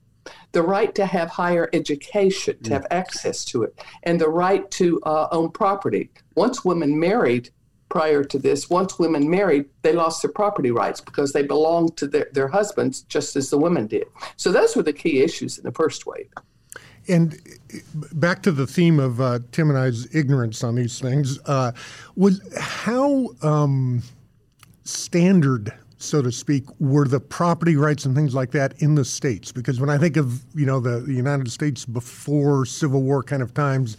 the 0.52 0.62
right 0.62 0.94
to 0.94 1.06
have 1.06 1.30
higher 1.30 1.68
education, 1.72 2.58
to 2.62 2.70
mm. 2.70 2.72
have 2.72 2.86
access 2.90 3.44
to 3.46 3.62
it, 3.64 3.78
and 4.04 4.20
the 4.20 4.28
right 4.28 4.70
to 4.72 5.00
uh, 5.02 5.28
own 5.32 5.50
property. 5.50 6.10
Once 6.34 6.64
women 6.64 6.98
married, 6.98 7.50
prior 7.88 8.24
to 8.24 8.38
this, 8.38 8.68
once 8.68 8.98
women 8.98 9.30
married, 9.30 9.66
they 9.82 9.92
lost 9.92 10.22
their 10.22 10.32
property 10.32 10.70
rights 10.70 11.00
because 11.00 11.32
they 11.32 11.42
belonged 11.42 11.96
to 11.96 12.08
their, 12.08 12.28
their 12.32 12.48
husbands 12.48 13.02
just 13.02 13.36
as 13.36 13.50
the 13.50 13.58
women 13.58 13.86
did. 13.86 14.06
So 14.36 14.50
those 14.50 14.74
were 14.74 14.82
the 14.82 14.92
key 14.92 15.22
issues 15.22 15.58
in 15.58 15.64
the 15.64 15.72
first 15.72 16.04
wave. 16.06 16.28
And 17.08 17.38
back 18.12 18.42
to 18.44 18.52
the 18.52 18.66
theme 18.66 18.98
of 18.98 19.20
uh, 19.20 19.40
Tim 19.52 19.68
and 19.68 19.78
I's 19.78 20.14
ignorance 20.14 20.64
on 20.64 20.74
these 20.74 20.98
things, 21.00 21.38
uh, 21.46 21.72
was 22.16 22.40
how 22.58 23.28
um, 23.42 24.02
standard, 24.84 25.72
so 25.98 26.22
to 26.22 26.32
speak, 26.32 26.64
were 26.80 27.06
the 27.06 27.20
property 27.20 27.76
rights 27.76 28.06
and 28.06 28.14
things 28.14 28.34
like 28.34 28.52
that 28.52 28.80
in 28.80 28.94
the 28.94 29.04
states? 29.04 29.52
Because 29.52 29.80
when 29.80 29.90
I 29.90 29.98
think 29.98 30.16
of 30.16 30.44
you 30.54 30.64
know 30.64 30.80
the, 30.80 31.00
the 31.00 31.12
United 31.12 31.50
States 31.50 31.84
before 31.84 32.64
Civil 32.64 33.02
War 33.02 33.22
kind 33.22 33.42
of 33.42 33.52
times, 33.52 33.96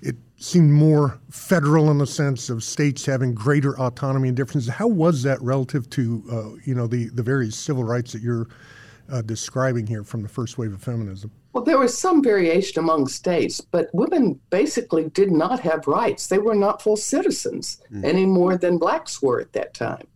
it 0.00 0.16
seemed 0.36 0.70
more 0.70 1.18
federal 1.30 1.90
in 1.90 1.98
the 1.98 2.06
sense 2.06 2.48
of 2.48 2.62
states 2.62 3.04
having 3.04 3.34
greater 3.34 3.78
autonomy 3.78 4.28
and 4.28 4.36
differences. 4.36 4.72
How 4.72 4.86
was 4.86 5.22
that 5.24 5.40
relative 5.42 5.90
to 5.90 6.24
uh, 6.30 6.60
you 6.64 6.74
know 6.74 6.86
the 6.86 7.08
the 7.08 7.22
various 7.22 7.56
civil 7.56 7.84
rights 7.84 8.12
that 8.12 8.22
you're 8.22 8.48
uh, 9.10 9.20
describing 9.22 9.86
here 9.86 10.04
from 10.04 10.22
the 10.22 10.28
first 10.28 10.56
wave 10.56 10.72
of 10.72 10.82
feminism? 10.82 11.30
Well, 11.52 11.64
there 11.64 11.78
was 11.78 11.98
some 11.98 12.22
variation 12.22 12.78
among 12.78 13.08
states, 13.08 13.60
but 13.60 13.88
women 13.92 14.38
basically 14.50 15.08
did 15.08 15.30
not 15.30 15.60
have 15.60 15.86
rights. 15.86 16.26
They 16.26 16.38
were 16.38 16.54
not 16.54 16.82
full 16.82 16.96
citizens 16.96 17.80
mm. 17.92 18.04
any 18.04 18.26
more 18.26 18.56
than 18.56 18.78
blacks 18.78 19.22
were 19.22 19.40
at 19.40 19.52
that 19.54 19.74
time. 19.74 20.06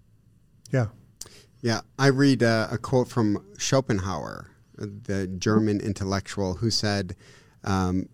Yeah. 0.71 0.89
Yeah. 1.63 1.81
I 1.99 2.09
read 2.09 2.43
uh, 2.43 2.69
a 2.71 2.79
quote 2.79 3.09
from 3.09 3.45
Schopenhauer, 3.57 4.51
the 4.77 5.27
German 5.27 5.81
intellectual, 5.81 6.55
who 6.55 6.71
said, 6.71 7.17
um, 7.65 8.09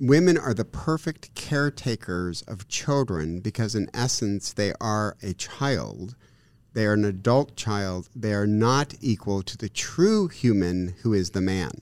Women 0.00 0.36
are 0.36 0.52
the 0.52 0.64
perfect 0.64 1.34
caretakers 1.34 2.42
of 2.42 2.68
children 2.68 3.40
because, 3.40 3.74
in 3.74 3.88
essence, 3.94 4.52
they 4.52 4.72
are 4.80 5.16
a 5.22 5.32
child 5.34 6.16
they 6.74 6.86
are 6.86 6.92
an 6.92 7.04
adult 7.04 7.56
child. 7.56 8.08
They 8.14 8.34
are 8.34 8.48
not 8.48 8.94
equal 9.00 9.42
to 9.42 9.56
the 9.56 9.68
true 9.68 10.28
human 10.28 10.96
who 11.02 11.14
is 11.14 11.30
the 11.30 11.40
man. 11.40 11.80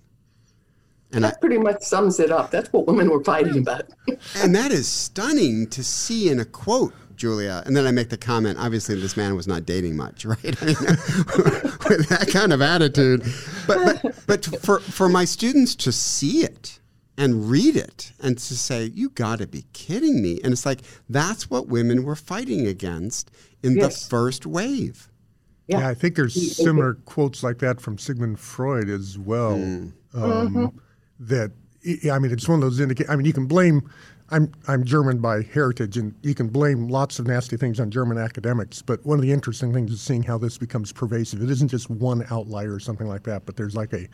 And 1.12 1.24
that 1.24 1.34
I, 1.34 1.38
pretty 1.40 1.58
much 1.58 1.82
sums 1.82 2.18
it 2.20 2.30
up. 2.30 2.50
That's 2.50 2.72
what 2.72 2.86
women 2.86 3.10
were 3.10 3.22
fighting 3.22 3.58
about. 3.58 3.84
and 4.36 4.54
that 4.54 4.70
is 4.72 4.88
stunning 4.88 5.66
to 5.68 5.84
see 5.84 6.28
in 6.28 6.40
a 6.40 6.44
quote, 6.44 6.94
Julia. 7.16 7.62
And 7.66 7.76
then 7.76 7.86
I 7.86 7.90
make 7.90 8.08
the 8.08 8.16
comment 8.16 8.58
obviously, 8.58 8.98
this 8.98 9.16
man 9.16 9.36
was 9.36 9.46
not 9.46 9.66
dating 9.66 9.96
much, 9.96 10.24
right? 10.26 10.62
I 10.62 10.64
mean, 10.64 10.76
with 11.88 12.08
that 12.08 12.28
kind 12.32 12.52
of 12.52 12.62
attitude. 12.62 13.22
But, 13.66 14.02
but, 14.02 14.26
but 14.26 14.44
for, 14.62 14.80
for 14.80 15.08
my 15.08 15.24
students 15.24 15.74
to 15.76 15.92
see 15.92 16.44
it, 16.44 16.78
and 17.18 17.50
read 17.50 17.76
it 17.76 18.12
and 18.20 18.38
to 18.38 18.56
say, 18.56 18.84
you 18.94 19.10
got 19.10 19.38
to 19.38 19.46
be 19.46 19.64
kidding 19.72 20.22
me. 20.22 20.40
And 20.42 20.52
it's 20.52 20.64
like, 20.64 20.80
that's 21.08 21.50
what 21.50 21.68
women 21.68 22.04
were 22.04 22.16
fighting 22.16 22.66
against 22.66 23.30
in 23.62 23.76
yes. 23.76 24.02
the 24.02 24.08
first 24.10 24.46
wave. 24.46 25.08
Yeah. 25.66 25.80
yeah. 25.80 25.88
I 25.88 25.94
think 25.94 26.16
there's 26.16 26.56
similar 26.56 26.94
quotes 26.94 27.42
like 27.42 27.58
that 27.58 27.80
from 27.80 27.98
Sigmund 27.98 28.40
Freud 28.40 28.88
as 28.88 29.18
well. 29.18 29.56
Mm. 29.56 29.92
Um, 30.14 30.22
mm-hmm. 30.22 30.78
That 31.22 31.52
I 32.10 32.18
mean, 32.18 32.32
it's 32.32 32.48
one 32.48 32.56
of 32.56 32.62
those 32.62 32.80
indicate. 32.80 33.08
I 33.08 33.16
mean, 33.16 33.26
you 33.26 33.32
can 33.32 33.46
blame. 33.46 33.90
I'm 34.30 34.52
I'm 34.66 34.84
German 34.84 35.18
by 35.18 35.42
heritage, 35.42 35.96
and 35.96 36.14
you 36.22 36.34
can 36.34 36.48
blame 36.48 36.88
lots 36.88 37.18
of 37.18 37.26
nasty 37.26 37.56
things 37.56 37.80
on 37.80 37.90
German 37.90 38.18
academics. 38.18 38.80
But 38.80 39.04
one 39.04 39.18
of 39.18 39.22
the 39.22 39.32
interesting 39.32 39.72
things 39.72 39.90
is 39.90 40.00
seeing 40.00 40.22
how 40.22 40.38
this 40.38 40.58
becomes 40.58 40.92
pervasive. 40.92 41.42
It 41.42 41.50
isn't 41.50 41.68
just 41.68 41.90
one 41.90 42.24
outlier 42.30 42.72
or 42.72 42.80
something 42.80 43.08
like 43.08 43.24
that, 43.24 43.44
but 43.44 43.56
there's 43.56 43.74
like 43.74 43.92
a 43.92 44.08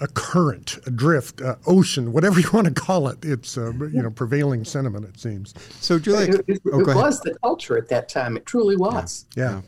a 0.00 0.08
current, 0.08 0.78
a 0.86 0.90
drift, 0.90 1.40
uh, 1.40 1.56
ocean, 1.66 2.12
whatever 2.12 2.40
you 2.40 2.50
want 2.52 2.66
to 2.66 2.74
call 2.74 3.08
it. 3.08 3.24
It's 3.24 3.56
uh, 3.56 3.72
you 3.72 4.02
know 4.02 4.10
prevailing 4.10 4.64
sentiment. 4.64 5.04
It 5.04 5.20
seems. 5.20 5.54
So, 5.80 5.98
Julia, 5.98 6.34
it, 6.34 6.44
it, 6.48 6.62
oh, 6.72 6.80
it 6.80 6.96
was 6.96 7.20
the 7.20 7.36
culture 7.42 7.76
at 7.76 7.88
that 7.88 8.08
time. 8.08 8.36
It 8.36 8.46
truly 8.46 8.76
was. 8.76 9.26
Yeah. 9.36 9.42
yeah. 9.42 9.50
yeah. 9.50 9.62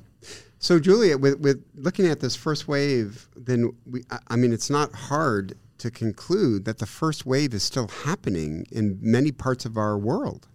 So, 0.58 0.80
Julia, 0.80 1.16
with 1.16 1.38
with 1.40 1.62
looking 1.76 2.06
at 2.06 2.20
this 2.20 2.34
first 2.34 2.66
wave, 2.66 3.28
then 3.36 3.72
we, 3.88 4.02
I 4.28 4.36
mean, 4.36 4.52
it's 4.52 4.70
not 4.70 4.92
hard 4.94 5.56
to 5.78 5.90
conclude 5.90 6.64
that 6.64 6.78
the 6.78 6.86
first 6.86 7.26
wave 7.26 7.54
is 7.54 7.62
still 7.62 7.88
happening 7.88 8.66
in 8.70 8.98
many 9.00 9.32
parts 9.32 9.64
of 9.64 9.76
our 9.76 9.98
world. 9.98 10.48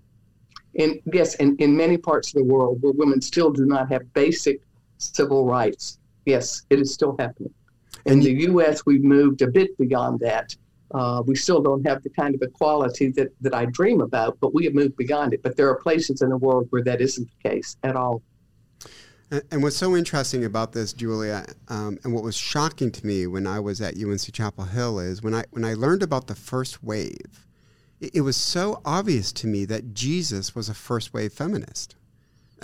In 0.73 1.01
yes, 1.11 1.35
in, 1.35 1.57
in 1.57 1.75
many 1.75 1.97
parts 1.97 2.29
of 2.29 2.35
the 2.35 2.43
world 2.43 2.81
where 2.81 2.93
women 2.93 3.21
still 3.21 3.51
do 3.51 3.65
not 3.65 3.91
have 3.91 4.13
basic 4.13 4.61
civil 4.97 5.45
rights. 5.45 5.99
Yes, 6.25 6.63
it 6.69 6.79
is 6.79 6.93
still 6.93 7.15
happening. 7.19 7.53
In 8.05 8.19
the 8.19 8.31
U.S., 8.31 8.85
we've 8.85 9.03
moved 9.03 9.41
a 9.41 9.47
bit 9.47 9.77
beyond 9.77 10.19
that. 10.21 10.55
Uh, 10.93 11.21
we 11.25 11.35
still 11.35 11.61
don't 11.61 11.85
have 11.85 12.03
the 12.03 12.09
kind 12.09 12.35
of 12.35 12.41
equality 12.41 13.11
that, 13.11 13.29
that 13.41 13.53
I 13.53 13.65
dream 13.65 14.01
about, 14.01 14.37
but 14.41 14.53
we 14.53 14.65
have 14.65 14.73
moved 14.73 14.97
beyond 14.97 15.33
it. 15.33 15.41
But 15.41 15.55
there 15.55 15.69
are 15.69 15.75
places 15.75 16.21
in 16.21 16.29
the 16.29 16.37
world 16.37 16.67
where 16.69 16.83
that 16.83 17.01
isn't 17.01 17.27
the 17.29 17.49
case 17.49 17.77
at 17.83 17.95
all. 17.95 18.21
And, 19.31 19.63
what's 19.63 19.77
so 19.77 19.95
interesting 19.95 20.43
about 20.43 20.73
this, 20.73 20.91
Julia, 20.91 21.45
um, 21.69 21.97
and 22.03 22.13
what 22.13 22.23
was 22.23 22.35
shocking 22.35 22.91
to 22.91 23.05
me 23.05 23.27
when 23.27 23.47
I 23.47 23.61
was 23.61 23.79
at 23.79 23.95
UNC 23.95 24.33
Chapel 24.33 24.65
Hill 24.65 24.99
is 24.99 25.23
when 25.23 25.33
I 25.33 25.45
when 25.51 25.63
I 25.63 25.73
learned 25.73 26.03
about 26.03 26.27
the 26.27 26.35
first 26.35 26.83
wave, 26.83 27.47
it, 28.01 28.15
it 28.15 28.21
was 28.21 28.35
so 28.35 28.81
obvious 28.83 29.31
to 29.33 29.47
me 29.47 29.63
that 29.65 29.93
Jesus 29.93 30.53
was 30.53 30.67
a 30.67 30.73
first 30.73 31.13
wave 31.13 31.31
feminist. 31.31 31.95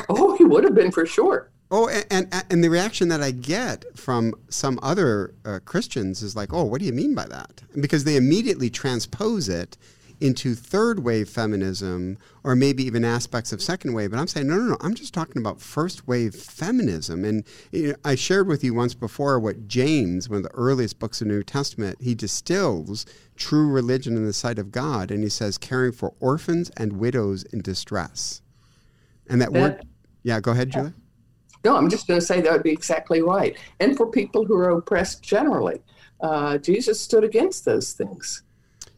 Oh, 0.09 0.35
he 0.35 0.43
would 0.43 0.65
have 0.65 0.75
been 0.75 0.91
for 0.91 1.05
sure. 1.05 1.49
Oh, 1.71 1.87
and, 1.87 2.05
and, 2.31 2.45
and 2.49 2.63
the 2.63 2.69
reaction 2.69 3.07
that 3.09 3.21
I 3.21 3.31
get 3.31 3.85
from 3.97 4.33
some 4.49 4.77
other 4.83 5.35
uh, 5.45 5.59
Christians 5.63 6.21
is 6.21 6.35
like, 6.35 6.51
"Oh, 6.51 6.65
what 6.65 6.79
do 6.79 6.85
you 6.85 6.93
mean 6.93 7.15
by 7.15 7.27
that?" 7.27 7.63
Because 7.79 8.03
they 8.03 8.17
immediately 8.17 8.69
transpose 8.69 9.47
it 9.47 9.77
into 10.19 10.55
third 10.55 10.99
wave 11.03 11.29
feminism 11.29 12.17
or 12.43 12.55
maybe 12.55 12.83
even 12.83 13.05
aspects 13.05 13.51
of 13.51 13.61
second 13.61 13.93
wave. 13.93 14.11
But 14.11 14.19
I'm 14.19 14.27
saying, 14.27 14.47
no, 14.47 14.55
no, 14.55 14.63
no. 14.63 14.77
I'm 14.81 14.95
just 14.95 15.13
talking 15.13 15.41
about 15.41 15.61
first 15.61 16.07
wave 16.07 16.33
feminism. 16.33 17.23
And 17.23 17.43
you 17.71 17.89
know, 17.89 17.95
I 18.03 18.15
shared 18.15 18.47
with 18.47 18.63
you 18.63 18.73
once 18.73 18.93
before 18.93 19.39
what 19.39 19.67
James, 19.67 20.29
one 20.29 20.37
of 20.37 20.43
the 20.43 20.53
earliest 20.55 20.99
books 20.99 21.21
of 21.21 21.27
the 21.27 21.33
New 21.33 21.43
Testament, 21.43 21.97
he 22.01 22.15
distills 22.15 23.05
true 23.35 23.67
religion 23.67 24.17
in 24.17 24.25
the 24.25 24.33
sight 24.33 24.57
of 24.57 24.71
God, 24.71 25.11
and 25.11 25.21
he 25.23 25.29
says, 25.29 25.57
caring 25.57 25.91
for 25.91 26.13
orphans 26.19 26.71
and 26.75 26.93
widows 26.93 27.43
in 27.43 27.61
distress. 27.61 28.41
And 29.29 29.41
that, 29.41 29.53
that 29.53 29.61
word, 29.61 29.87
yeah, 30.23 30.39
go 30.39 30.51
ahead, 30.51 30.71
Julie. 30.71 30.93
No, 31.63 31.75
I'm 31.75 31.89
just 31.89 32.07
going 32.07 32.19
to 32.19 32.25
say 32.25 32.41
that 32.41 32.51
would 32.51 32.63
be 32.63 32.71
exactly 32.71 33.21
right. 33.21 33.57
And 33.79 33.97
for 33.97 34.07
people 34.07 34.45
who 34.45 34.55
are 34.55 34.69
oppressed 34.69 35.21
generally, 35.21 35.81
uh, 36.21 36.57
Jesus 36.57 36.99
stood 36.99 37.23
against 37.23 37.65
those 37.65 37.93
things. 37.93 38.43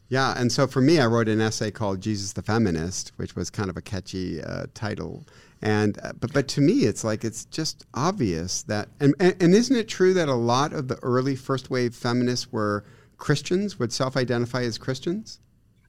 Yeah, 0.10 0.34
and 0.36 0.52
so 0.52 0.66
for 0.66 0.82
me, 0.82 1.00
I 1.00 1.06
wrote 1.06 1.30
an 1.30 1.40
essay 1.40 1.70
called 1.72 2.02
"Jesus 2.02 2.34
the 2.34 2.42
Feminist," 2.42 3.12
which 3.18 3.36
was 3.36 3.50
kind 3.50 3.70
of 3.70 3.78
a 3.78 3.82
catchy 3.82 4.42
uh, 4.42 4.66
title. 4.74 5.26
And 5.62 6.00
uh, 6.02 6.14
but 6.20 6.34
but 6.34 6.48
to 6.50 6.62
me, 6.62 6.86
it's 6.86 7.04
like 7.04 7.24
it's 7.24 7.46
just 7.46 7.86
obvious 7.94 8.64
that 8.64 8.90
and, 9.00 9.14
and 9.20 9.36
and 9.40 9.54
isn't 9.54 9.76
it 9.76 9.88
true 9.88 10.14
that 10.16 10.28
a 10.28 10.34
lot 10.34 10.74
of 10.74 10.88
the 10.88 10.98
early 11.04 11.36
first 11.36 11.70
wave 11.70 11.94
feminists 11.94 12.52
were 12.52 12.86
Christians, 13.18 13.78
would 13.78 13.94
self-identify 13.94 14.64
as 14.64 14.78
Christians? 14.78 15.40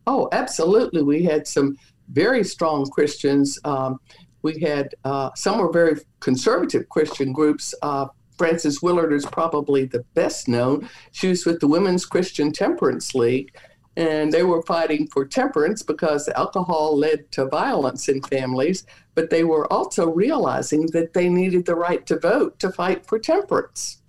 Oh, 0.07 0.29
absolutely. 0.33 1.03
We 1.03 1.23
had 1.25 1.47
some 1.47 1.77
very 2.11 2.45
strong 2.45 2.85
Christians. 2.87 3.59
Um, 3.65 4.01
we 4.43 4.61
had 4.61 4.95
uh, 5.05 5.31
some 5.37 5.59
were 5.59 5.73
very 5.73 6.01
conservative 6.19 6.89
Christian 6.89 7.33
groups. 7.33 7.75
Uh, 7.83 8.07
Frances 8.37 8.83
Willard 8.83 9.13
is 9.13 9.27
probably 9.27 9.85
the 9.85 10.03
best 10.15 10.49
known. 10.49 10.89
She 11.13 11.29
was 11.29 11.45
with 11.45 11.61
the 11.61 11.69
Women's 11.69 12.07
Christian 12.07 12.53
Temperance 12.53 13.15
League, 13.15 13.55
and 13.97 14.33
they 14.33 14.43
were 14.43 14.63
fighting 14.63 15.07
for 15.09 15.25
temperance 15.25 15.83
because 15.83 16.29
alcohol 16.29 16.97
led 16.97 17.31
to 17.33 17.47
violence 17.47 18.09
in 18.09 18.23
families. 18.23 18.87
But 19.15 19.31
they 19.31 19.45
were 19.45 19.71
also 19.73 20.09
realizing 20.09 20.87
that 20.93 21.13
they 21.13 21.29
needed 21.29 21.67
the 21.67 21.75
right 21.75 22.07
to 22.07 22.19
vote 22.19 22.59
to 22.61 22.71
fight 22.71 23.05
for 23.05 23.19
temperance. 23.19 24.01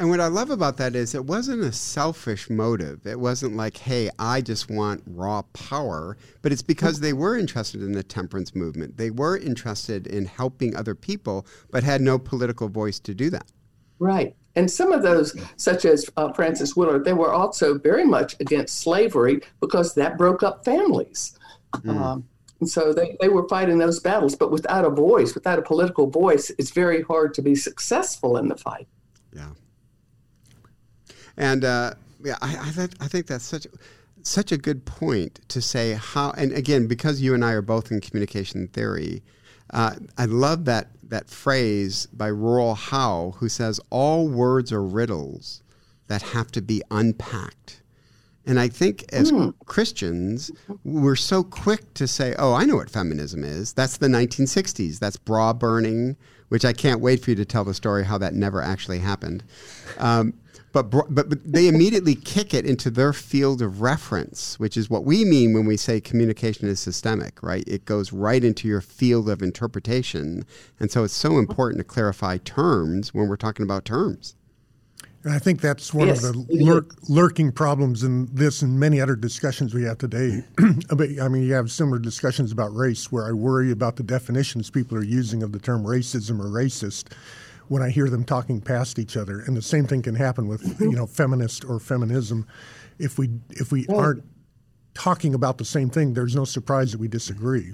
And 0.00 0.10
what 0.10 0.20
I 0.20 0.28
love 0.28 0.50
about 0.50 0.76
that 0.76 0.94
is 0.94 1.14
it 1.14 1.24
wasn't 1.24 1.62
a 1.62 1.72
selfish 1.72 2.48
motive. 2.48 3.04
It 3.04 3.18
wasn't 3.18 3.56
like, 3.56 3.76
hey, 3.76 4.10
I 4.16 4.40
just 4.40 4.70
want 4.70 5.02
raw 5.06 5.42
power, 5.52 6.16
but 6.40 6.52
it's 6.52 6.62
because 6.62 7.00
they 7.00 7.12
were 7.12 7.36
interested 7.36 7.82
in 7.82 7.92
the 7.92 8.04
temperance 8.04 8.54
movement. 8.54 8.96
They 8.96 9.10
were 9.10 9.36
interested 9.36 10.06
in 10.06 10.26
helping 10.26 10.76
other 10.76 10.94
people, 10.94 11.46
but 11.72 11.82
had 11.82 12.00
no 12.00 12.16
political 12.16 12.68
voice 12.68 13.00
to 13.00 13.14
do 13.14 13.28
that. 13.30 13.50
Right. 13.98 14.36
And 14.58 14.68
some 14.68 14.90
of 14.90 15.02
those, 15.04 15.36
such 15.56 15.84
as 15.84 16.10
uh, 16.16 16.32
Frances 16.32 16.74
Willard, 16.74 17.04
they 17.04 17.12
were 17.12 17.32
also 17.32 17.78
very 17.78 18.04
much 18.04 18.34
against 18.40 18.80
slavery 18.80 19.40
because 19.60 19.94
that 19.94 20.18
broke 20.18 20.42
up 20.42 20.64
families. 20.64 21.38
Mm. 21.76 21.96
Um, 21.96 22.28
and 22.58 22.68
so 22.68 22.92
they, 22.92 23.16
they 23.20 23.28
were 23.28 23.46
fighting 23.46 23.78
those 23.78 24.00
battles, 24.00 24.34
but 24.34 24.50
without 24.50 24.84
a 24.84 24.90
voice, 24.90 25.36
without 25.36 25.60
a 25.60 25.62
political 25.62 26.10
voice, 26.10 26.50
it's 26.58 26.72
very 26.72 27.02
hard 27.02 27.34
to 27.34 27.42
be 27.42 27.54
successful 27.54 28.36
in 28.36 28.48
the 28.48 28.56
fight. 28.56 28.88
Yeah. 29.32 29.50
And 31.36 31.64
uh, 31.64 31.94
yeah, 32.24 32.38
I, 32.42 32.56
I, 32.56 32.88
I 32.98 33.06
think 33.06 33.28
that's 33.28 33.44
such 33.44 33.68
such 34.22 34.50
a 34.50 34.58
good 34.58 34.84
point 34.84 35.38
to 35.50 35.62
say 35.62 35.92
how. 35.92 36.32
And 36.32 36.52
again, 36.52 36.88
because 36.88 37.20
you 37.20 37.32
and 37.32 37.44
I 37.44 37.52
are 37.52 37.62
both 37.62 37.92
in 37.92 38.00
communication 38.00 38.66
theory, 38.66 39.22
uh, 39.70 39.94
I 40.16 40.24
love 40.24 40.64
that 40.66 40.88
that 41.02 41.30
phrase 41.30 42.06
by 42.12 42.26
Reuel 42.28 42.74
Howe, 42.74 43.34
who 43.38 43.48
says 43.48 43.80
all 43.90 44.28
words 44.28 44.72
are 44.72 44.82
riddles 44.82 45.62
that 46.08 46.22
have 46.22 46.50
to 46.52 46.62
be 46.62 46.82
unpacked. 46.90 47.82
And 48.46 48.58
I 48.58 48.68
think 48.68 49.04
as 49.12 49.30
mm. 49.30 49.54
Christians, 49.66 50.50
we're 50.84 51.16
so 51.16 51.42
quick 51.42 51.92
to 51.94 52.06
say, 52.06 52.34
oh, 52.38 52.54
I 52.54 52.64
know 52.64 52.76
what 52.76 52.88
feminism 52.88 53.44
is. 53.44 53.74
That's 53.74 53.98
the 53.98 54.06
1960s. 54.06 54.98
That's 54.98 55.18
bra 55.18 55.52
burning, 55.52 56.16
which 56.48 56.64
I 56.64 56.72
can't 56.72 57.00
wait 57.00 57.22
for 57.22 57.30
you 57.30 57.36
to 57.36 57.44
tell 57.44 57.64
the 57.64 57.74
story 57.74 58.04
how 58.04 58.16
that 58.18 58.34
never 58.34 58.62
actually 58.62 59.00
happened. 59.00 59.44
Um, 59.98 60.32
but, 60.72 60.90
but, 60.90 61.14
but 61.14 61.52
they 61.52 61.68
immediately 61.68 62.14
kick 62.14 62.52
it 62.52 62.66
into 62.66 62.90
their 62.90 63.12
field 63.12 63.62
of 63.62 63.80
reference, 63.80 64.58
which 64.58 64.76
is 64.76 64.90
what 64.90 65.04
we 65.04 65.24
mean 65.24 65.54
when 65.54 65.66
we 65.66 65.76
say 65.76 66.00
communication 66.00 66.68
is 66.68 66.80
systemic, 66.80 67.42
right? 67.42 67.64
It 67.66 67.84
goes 67.84 68.12
right 68.12 68.44
into 68.44 68.68
your 68.68 68.80
field 68.80 69.28
of 69.28 69.42
interpretation. 69.42 70.44
And 70.78 70.90
so 70.90 71.04
it's 71.04 71.14
so 71.14 71.38
important 71.38 71.78
to 71.78 71.84
clarify 71.84 72.38
terms 72.38 73.14
when 73.14 73.28
we're 73.28 73.36
talking 73.36 73.64
about 73.64 73.84
terms. 73.84 74.34
And 75.24 75.32
I 75.32 75.38
think 75.38 75.60
that's 75.60 75.92
one 75.92 76.08
yes. 76.08 76.22
of 76.22 76.34
the 76.34 76.64
lurk, 76.64 76.94
lurking 77.08 77.50
problems 77.50 78.04
in 78.04 78.28
this 78.32 78.62
and 78.62 78.78
many 78.78 79.00
other 79.00 79.16
discussions 79.16 79.74
we 79.74 79.82
have 79.82 79.98
today. 79.98 80.44
I 80.90 81.28
mean, 81.28 81.42
you 81.42 81.54
have 81.54 81.72
similar 81.72 81.98
discussions 81.98 82.52
about 82.52 82.74
race 82.74 83.10
where 83.10 83.26
I 83.26 83.32
worry 83.32 83.72
about 83.72 83.96
the 83.96 84.04
definitions 84.04 84.70
people 84.70 84.96
are 84.96 85.04
using 85.04 85.42
of 85.42 85.52
the 85.52 85.58
term 85.58 85.82
racism 85.82 86.38
or 86.40 86.46
racist 86.46 87.12
when 87.68 87.82
I 87.82 87.90
hear 87.90 88.08
them 88.08 88.24
talking 88.24 88.60
past 88.60 88.98
each 88.98 89.16
other. 89.16 89.40
And 89.40 89.56
the 89.56 89.62
same 89.62 89.86
thing 89.86 90.02
can 90.02 90.14
happen 90.14 90.48
with 90.48 90.80
you 90.80 90.92
know 90.92 91.06
feminist 91.06 91.64
or 91.64 91.78
feminism. 91.78 92.46
If 92.98 93.18
we 93.18 93.30
if 93.50 93.70
we 93.70 93.86
aren't 93.88 94.24
talking 94.94 95.34
about 95.34 95.58
the 95.58 95.64
same 95.64 95.90
thing, 95.90 96.14
there's 96.14 96.34
no 96.34 96.44
surprise 96.44 96.92
that 96.92 96.98
we 96.98 97.08
disagree, 97.08 97.72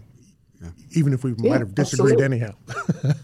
yeah. 0.62 0.70
even 0.92 1.12
if 1.12 1.24
we 1.24 1.34
yeah, 1.38 1.50
might 1.50 1.60
have 1.60 1.74
disagreed 1.74 2.20
absolutely. 2.20 2.42
anyhow. 2.42 3.14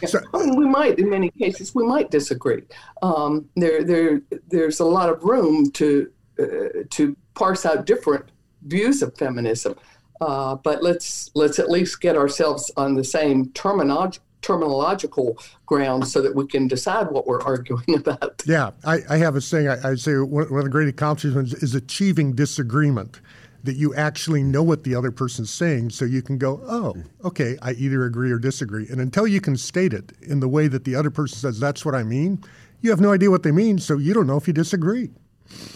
so, 0.06 0.20
I 0.32 0.38
mean, 0.38 0.56
we 0.56 0.66
might, 0.66 1.00
in 1.00 1.10
many 1.10 1.30
cases, 1.30 1.74
we 1.74 1.84
might 1.84 2.12
disagree. 2.12 2.62
Um, 3.02 3.48
there, 3.56 3.82
there, 3.82 4.22
there's 4.48 4.78
a 4.78 4.84
lot 4.84 5.08
of 5.08 5.24
room 5.24 5.70
to 5.72 6.10
uh, 6.38 6.44
to 6.90 7.16
parse 7.34 7.66
out 7.66 7.86
different 7.86 8.26
views 8.62 9.02
of 9.02 9.16
feminism. 9.16 9.74
Uh, 10.20 10.56
but 10.56 10.82
let's 10.82 11.30
let's 11.34 11.58
at 11.58 11.70
least 11.70 12.00
get 12.00 12.16
ourselves 12.16 12.70
on 12.76 12.94
the 12.94 13.04
same 13.04 13.50
terminology 13.52 14.20
terminological 14.42 15.36
grounds 15.66 16.12
so 16.12 16.22
that 16.22 16.34
we 16.34 16.46
can 16.46 16.68
decide 16.68 17.10
what 17.10 17.26
we're 17.26 17.42
arguing 17.42 17.94
about. 17.96 18.42
Yeah, 18.46 18.70
I, 18.84 19.00
I 19.08 19.16
have 19.18 19.36
a 19.36 19.40
saying. 19.40 19.68
I, 19.68 19.90
I 19.90 19.94
say 19.94 20.16
one, 20.16 20.50
one, 20.50 20.58
of 20.58 20.64
the 20.64 20.70
great 20.70 20.88
accomplishments 20.88 21.54
is 21.54 21.74
achieving 21.74 22.34
disagreement. 22.34 23.20
That 23.64 23.74
you 23.74 23.92
actually 23.96 24.44
know 24.44 24.62
what 24.62 24.84
the 24.84 24.94
other 24.94 25.10
person's 25.10 25.50
saying, 25.50 25.90
so 25.90 26.04
you 26.04 26.22
can 26.22 26.38
go, 26.38 26.60
oh, 26.68 26.94
okay, 27.24 27.58
I 27.60 27.72
either 27.72 28.04
agree 28.04 28.30
or 28.30 28.38
disagree. 28.38 28.86
And 28.88 29.00
until 29.00 29.26
you 29.26 29.40
can 29.40 29.56
state 29.56 29.92
it 29.92 30.12
in 30.22 30.38
the 30.38 30.46
way 30.46 30.68
that 30.68 30.84
the 30.84 30.94
other 30.94 31.10
person 31.10 31.36
says, 31.38 31.58
that's 31.58 31.84
what 31.84 31.94
I 31.94 32.04
mean, 32.04 32.42
you 32.82 32.90
have 32.90 33.00
no 33.00 33.12
idea 33.12 33.32
what 33.32 33.42
they 33.42 33.50
mean, 33.50 33.78
so 33.78 33.98
you 33.98 34.14
don't 34.14 34.28
know 34.28 34.36
if 34.36 34.46
you 34.46 34.54
disagree. 34.54 35.10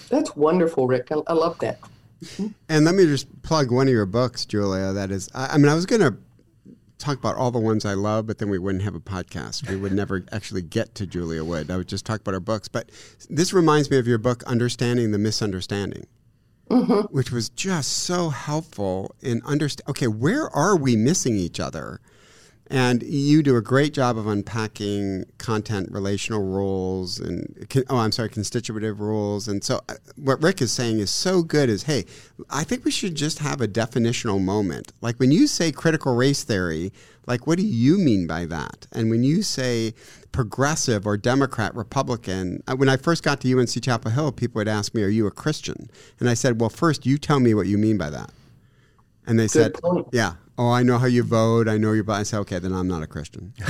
That's 0.09 0.35
wonderful, 0.37 0.87
Rick. 0.87 1.11
I, 1.11 1.17
I 1.27 1.33
love 1.33 1.59
that. 1.59 1.81
And 2.69 2.85
let 2.85 2.95
me 2.95 3.05
just 3.05 3.43
plug 3.43 3.73
one 3.73 3.89
of 3.89 3.93
your 3.93 4.07
books, 4.07 4.47
Julia. 4.47 4.93
That 4.93 5.11
is, 5.11 5.29
I, 5.35 5.55
I 5.55 5.59
mean, 5.59 5.69
I 5.69 5.75
was 5.75 5.87
going 5.87 6.03
to 6.03 6.17
talk 7.03 7.19
about 7.19 7.37
all 7.37 7.51
the 7.51 7.59
ones 7.59 7.85
I 7.85 7.95
love, 7.95 8.27
but 8.27 8.39
then 8.39 8.49
we 8.49 8.59
wouldn't 8.59 8.85
have 8.85 8.95
a 8.95 9.01
podcast. 9.01 9.69
We 9.69 9.77
would 9.77 9.93
never 9.93 10.25
actually 10.33 10.63
get 10.63 10.95
to 10.97 11.07
Julia 11.07 11.45
Wood. 11.45 11.71
I 11.71 11.77
would 11.77 11.89
just 11.89 12.07
talk 12.07 12.21
about 12.21 12.35
our 12.35 12.41
books. 12.41 12.69
But 12.69 12.91
this 13.29 13.53
reminds 13.53 13.91
me 13.91 13.99
of 13.99 14.07
your 14.07 14.19
book, 14.19 14.43
Understanding 14.45 15.11
the 15.11 15.19
Misunderstanding. 15.19 16.07
Mm-hmm. 16.71 17.15
Which 17.15 17.31
was 17.31 17.51
just 17.51 17.93
so 17.93 18.31
helpful 18.31 19.15
in 19.21 19.43
understand. 19.45 19.89
Okay, 19.91 20.07
where 20.07 20.49
are 20.51 20.77
we 20.77 20.97
missing 20.97 21.37
each 21.37 21.61
other? 21.61 22.01
And 22.73 23.03
you 23.03 23.43
do 23.43 23.59
a 23.59 23.61
great 23.61 23.93
job 23.93 24.17
of 24.17 24.27
unpacking 24.27 25.27
content 25.37 25.93
relational 25.93 26.43
rules 26.43 27.21
and, 27.21 27.69
oh, 27.91 27.99
I'm 27.99 28.13
sorry, 28.13 28.31
constitutive 28.31 28.99
rules. 28.99 29.47
And 29.47 29.63
so, 29.63 29.83
uh, 29.91 29.97
what 30.17 30.43
Rick 30.43 30.63
is 30.63 30.73
saying 30.73 30.99
is 30.99 31.11
so 31.11 31.43
good 31.43 31.69
is 31.69 31.83
hey, 31.83 32.07
I 32.49 32.65
think 32.65 32.87
we 32.87 32.91
should 32.91 33.15
just 33.15 33.41
have 33.41 33.61
a 33.61 33.69
definitional 33.69 34.41
moment. 34.43 34.95
Like 35.03 35.21
when 35.21 35.31
you 35.31 35.49
say 35.49 35.71
critical 35.71 36.17
race 36.17 36.45
theory, 36.45 36.95
like 37.27 37.47
what 37.47 37.59
do 37.59 37.65
you 37.65 37.99
mean 37.99 38.27
by 38.27 38.47
that? 38.47 38.87
And 38.91 39.11
when 39.11 39.23
you 39.23 39.43
say 39.43 39.93
progressive 40.33 41.07
or 41.07 41.19
Democrat, 41.19 41.75
Republican, 41.75 42.63
uh, 42.67 42.75
when 42.75 42.89
I 42.89 42.97
first 42.97 43.23
got 43.23 43.43
to 43.43 43.59
UNC 43.61 43.83
Chapel 43.83 44.13
Hill, 44.13 44.33
people 44.33 44.61
would 44.61 44.69
ask 44.69 44.95
me, 44.95 45.03
Are 45.03 45.09
you 45.09 45.27
a 45.27 45.31
Christian? 45.31 45.91
And 46.19 46.27
I 46.27 46.33
said, 46.33 46.59
Well, 46.59 46.71
first, 46.71 47.05
you 47.05 47.19
tell 47.19 47.39
me 47.39 47.53
what 47.53 47.67
you 47.67 47.77
mean 47.77 47.99
by 47.99 48.09
that. 48.09 48.31
And 49.27 49.39
they 49.39 49.45
Good 49.45 49.51
said, 49.51 49.75
point. 49.75 50.09
Yeah, 50.11 50.37
oh, 50.59 50.71
I 50.71 50.83
know 50.83 50.99
how 50.99 51.07
you 51.07 51.23
vote. 51.23 51.69
I 51.69 51.79
know 51.79 51.93
your 51.93 52.05
vote. 52.05 52.13
I 52.13 52.23
say, 52.23 52.37
okay, 52.39 52.59
then 52.59 52.73
I'm 52.73 52.89
not 52.89 53.03
a 53.03 53.07
Christian. 53.07 53.53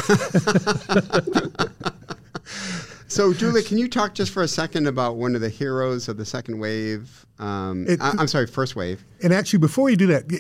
so, 3.09 3.33
Julie, 3.33 3.63
can 3.63 3.79
you 3.79 3.89
talk 3.89 4.15
just 4.15 4.33
for 4.33 4.43
a 4.43 4.49
second 4.49 4.87
about 4.87 5.17
one 5.17 5.35
of 5.35 5.41
the 5.41 5.49
heroes 5.49 6.09
of 6.09 6.17
the 6.17 6.25
second 6.25 6.59
wave? 6.59 7.27
Um, 7.39 7.87
it, 7.89 8.01
I, 8.01 8.21
am 8.21 8.29
sorry, 8.29 8.47
first 8.47 8.77
wave. 8.77 9.05
And 9.23 9.33
actually, 9.33 9.61
before 9.61 9.91
you 9.91 9.97
do 9.97 10.07
that, 10.09 10.31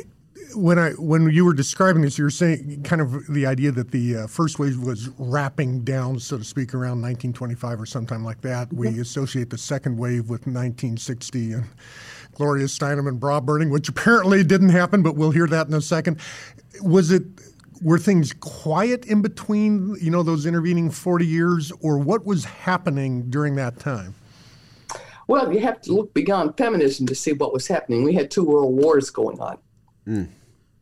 when 0.54 0.78
I 0.78 0.90
when 0.92 1.30
you 1.30 1.44
were 1.44 1.54
describing 1.54 2.02
this, 2.02 2.18
you 2.18 2.24
were 2.24 2.30
saying 2.30 2.82
kind 2.84 3.00
of 3.00 3.26
the 3.26 3.46
idea 3.46 3.72
that 3.72 3.90
the 3.90 4.18
uh, 4.18 4.26
first 4.26 4.58
wave 4.58 4.78
was 4.78 5.08
wrapping 5.18 5.82
down, 5.82 6.18
so 6.18 6.38
to 6.38 6.44
speak, 6.44 6.74
around 6.74 7.02
1925 7.02 7.80
or 7.80 7.86
sometime 7.86 8.24
like 8.24 8.40
that. 8.42 8.72
We 8.72 9.00
associate 9.00 9.50
the 9.50 9.58
second 9.58 9.96
wave 9.96 10.28
with 10.28 10.46
1960 10.46 11.52
and 11.52 11.64
Gloria 12.34 12.66
Steinem 12.66 13.08
and 13.08 13.20
bra 13.20 13.40
burning, 13.40 13.70
which 13.70 13.88
apparently 13.88 14.42
didn't 14.44 14.70
happen, 14.70 15.02
but 15.02 15.16
we'll 15.16 15.30
hear 15.30 15.46
that 15.46 15.68
in 15.68 15.74
a 15.74 15.80
second. 15.80 16.18
Was 16.82 17.10
it 17.10 17.24
were 17.82 17.98
things 17.98 18.32
quiet 18.32 19.04
in 19.06 19.22
between, 19.22 19.96
you 20.00 20.10
know, 20.10 20.22
those 20.22 20.46
intervening 20.46 20.90
40 20.90 21.26
years, 21.26 21.72
or 21.80 21.98
what 21.98 22.24
was 22.24 22.44
happening 22.44 23.28
during 23.28 23.56
that 23.56 23.78
time? 23.78 24.14
Well, 25.26 25.52
you 25.52 25.60
have 25.60 25.80
to 25.82 25.92
look 25.92 26.14
beyond 26.14 26.56
feminism 26.56 27.06
to 27.06 27.14
see 27.14 27.32
what 27.32 27.52
was 27.52 27.66
happening. 27.66 28.04
We 28.04 28.14
had 28.14 28.30
two 28.30 28.44
world 28.44 28.74
wars 28.74 29.10
going 29.10 29.40
on. 29.40 29.58
Mm. 30.06 30.28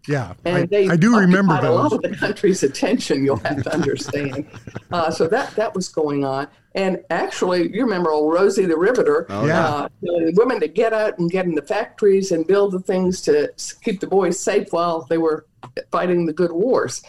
Yeah, 0.09 0.33
and 0.45 0.57
I, 0.57 0.66
they 0.66 0.88
I 0.88 0.97
do 0.97 1.19
remember 1.19 1.61
those. 1.61 1.64
a 1.64 1.71
lot 1.71 1.92
of 1.92 2.02
the 2.02 2.16
country's 2.16 2.62
attention. 2.62 3.23
You'll 3.23 3.37
have 3.37 3.62
to 3.62 3.73
understand. 3.73 4.47
uh, 4.92 5.11
so 5.11 5.28
that 5.28 5.54
that 5.57 5.75
was 5.75 5.88
going 5.88 6.25
on, 6.25 6.49
and 6.75 7.03
actually, 7.11 7.75
you 7.75 7.83
remember 7.83 8.12
old 8.12 8.33
Rosie 8.33 8.67
the 8.67 8.77
Riveter? 8.77 9.27
Oh, 9.29 9.47
yeah. 9.47 9.67
Uh, 9.67 9.89
women 10.35 10.61
to 10.61 10.69
get 10.69 10.93
out 10.93 11.19
and 11.19 11.31
get 11.31 11.47
in 11.47 11.55
the 11.55 11.62
factories 11.62 12.33
and 12.33 12.47
build 12.47 12.73
the 12.73 12.81
things 12.81 13.21
to 13.23 13.53
keep 13.83 14.00
the 14.00 14.07
boys 14.07 14.39
safe 14.39 14.73
while 14.73 15.07
they 15.09 15.19
were 15.19 15.47
fighting 15.91 16.27
the 16.27 16.33
good 16.33 16.53
wars, 16.53 17.03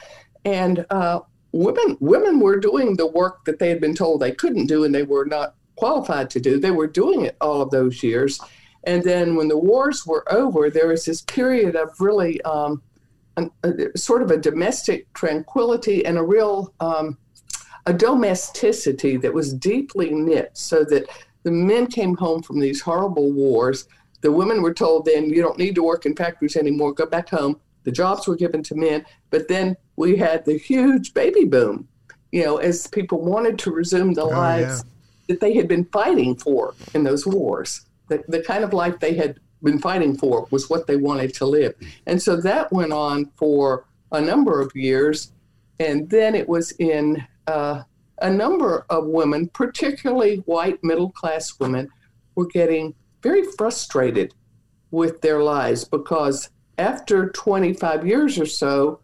and 0.46 0.86
uh, 0.90 1.20
women 1.52 1.98
women 2.00 2.40
were 2.40 2.60
doing 2.60 2.96
the 2.96 3.08
work 3.08 3.46
that 3.46 3.60
they 3.60 3.70
had 3.70 3.80
been 3.80 3.96
told 3.96 4.22
they 4.22 4.32
couldn't 4.32 4.68
do, 4.68 4.84
and 4.84 4.94
they 4.94 5.04
were 5.04 5.26
not 5.26 5.56
qualified 5.76 6.30
to 6.32 6.40
do. 6.40 6.60
They 6.60 6.72
were 6.72 6.88
doing 6.88 7.26
it 7.26 7.38
all 7.42 7.62
of 7.62 7.72
those 7.72 8.04
years 8.04 8.40
and 8.84 9.04
then 9.04 9.36
when 9.36 9.48
the 9.48 9.58
wars 9.58 10.06
were 10.06 10.32
over, 10.32 10.70
there 10.70 10.88
was 10.88 11.06
this 11.06 11.22
period 11.22 11.76
of 11.76 11.90
really 12.00 12.42
um, 12.42 12.82
an, 13.38 13.52
a, 13.64 13.98
sort 13.98 14.22
of 14.22 14.32
a 14.32 14.38
domestic 14.38 15.12
tranquility 15.14 16.06
and 16.06 16.18
a 16.18 16.24
real 16.24 16.74
um, 16.80 17.18
a 17.86 17.94
domesticity 17.94 19.18
that 19.18 19.34
was 19.34 19.54
deeply 19.54 20.12
knit, 20.12 20.52
so 20.54 20.84
that 20.86 21.08
the 21.44 21.52
men 21.52 21.88
came 21.88 22.16
home 22.16 22.42
from 22.42 22.60
these 22.60 22.82
horrible 22.82 23.32
wars. 23.32 23.88
The 24.22 24.32
women 24.32 24.62
were 24.62 24.74
told 24.74 25.06
then, 25.06 25.30
you 25.30 25.42
don't 25.42 25.58
need 25.58 25.76
to 25.76 25.84
work 25.84 26.06
in 26.06 26.16
factories 26.16 26.56
anymore, 26.56 26.94
go 26.94 27.06
back 27.06 27.30
home. 27.30 27.60
The 27.84 27.92
jobs 27.92 28.28
were 28.28 28.36
given 28.36 28.62
to 28.64 28.76
men. 28.76 29.06
But 29.32 29.48
then 29.48 29.76
we 29.96 30.16
had 30.16 30.46
the 30.46 30.58
huge 30.58 31.16
baby 31.16 31.46
boom, 31.46 31.88
you 32.32 32.44
know, 32.44 32.58
as 32.58 32.86
people 32.86 33.22
wanted 33.22 33.58
to 33.60 33.72
resume 33.72 34.14
the 34.14 34.22
oh, 34.22 34.30
lives 34.30 34.84
yeah. 34.84 34.92
that 35.28 35.40
they 35.40 35.56
had 35.56 35.68
been 35.68 35.86
fighting 35.86 36.36
for 36.36 36.76
in 36.94 37.04
those 37.04 37.26
wars 37.26 37.86
the, 38.12 38.24
the 38.28 38.44
kind 38.44 38.64
of 38.64 38.74
life 38.74 39.00
they 39.00 39.16
had 39.16 39.40
been 39.64 39.80
fighting 39.80 40.18
for 40.18 40.48
was 40.52 40.70
what 40.70 40.86
they 40.86 40.98
wanted 40.98 41.34
to 41.36 41.46
live. 41.46 41.74
And 42.06 42.22
so 42.22 42.36
that 42.42 42.72
went 42.72 42.92
on 42.92 43.32
for 43.38 43.86
a 44.12 44.20
number 44.20 44.60
of 44.60 44.76
years. 44.76 45.32
And 45.80 46.10
then 46.10 46.36
it 46.36 46.48
was 46.48 46.74
in 46.74 47.26
uh, 47.48 47.84
a 48.22 48.30
number 48.30 48.86
of 48.90 49.08
women, 49.08 49.50
particularly 49.50 50.38
white 50.46 50.84
middle 50.84 51.12
class 51.12 51.60
women, 51.60 51.90
were 52.36 52.48
getting 52.48 52.94
very 53.22 53.44
frustrated 53.58 54.34
with 54.92 55.22
their 55.22 55.42
lives 55.42 55.84
because 55.84 56.50
after 56.78 57.30
25 57.30 58.06
years 58.06 58.40
or 58.40 58.46
so, 58.46 59.00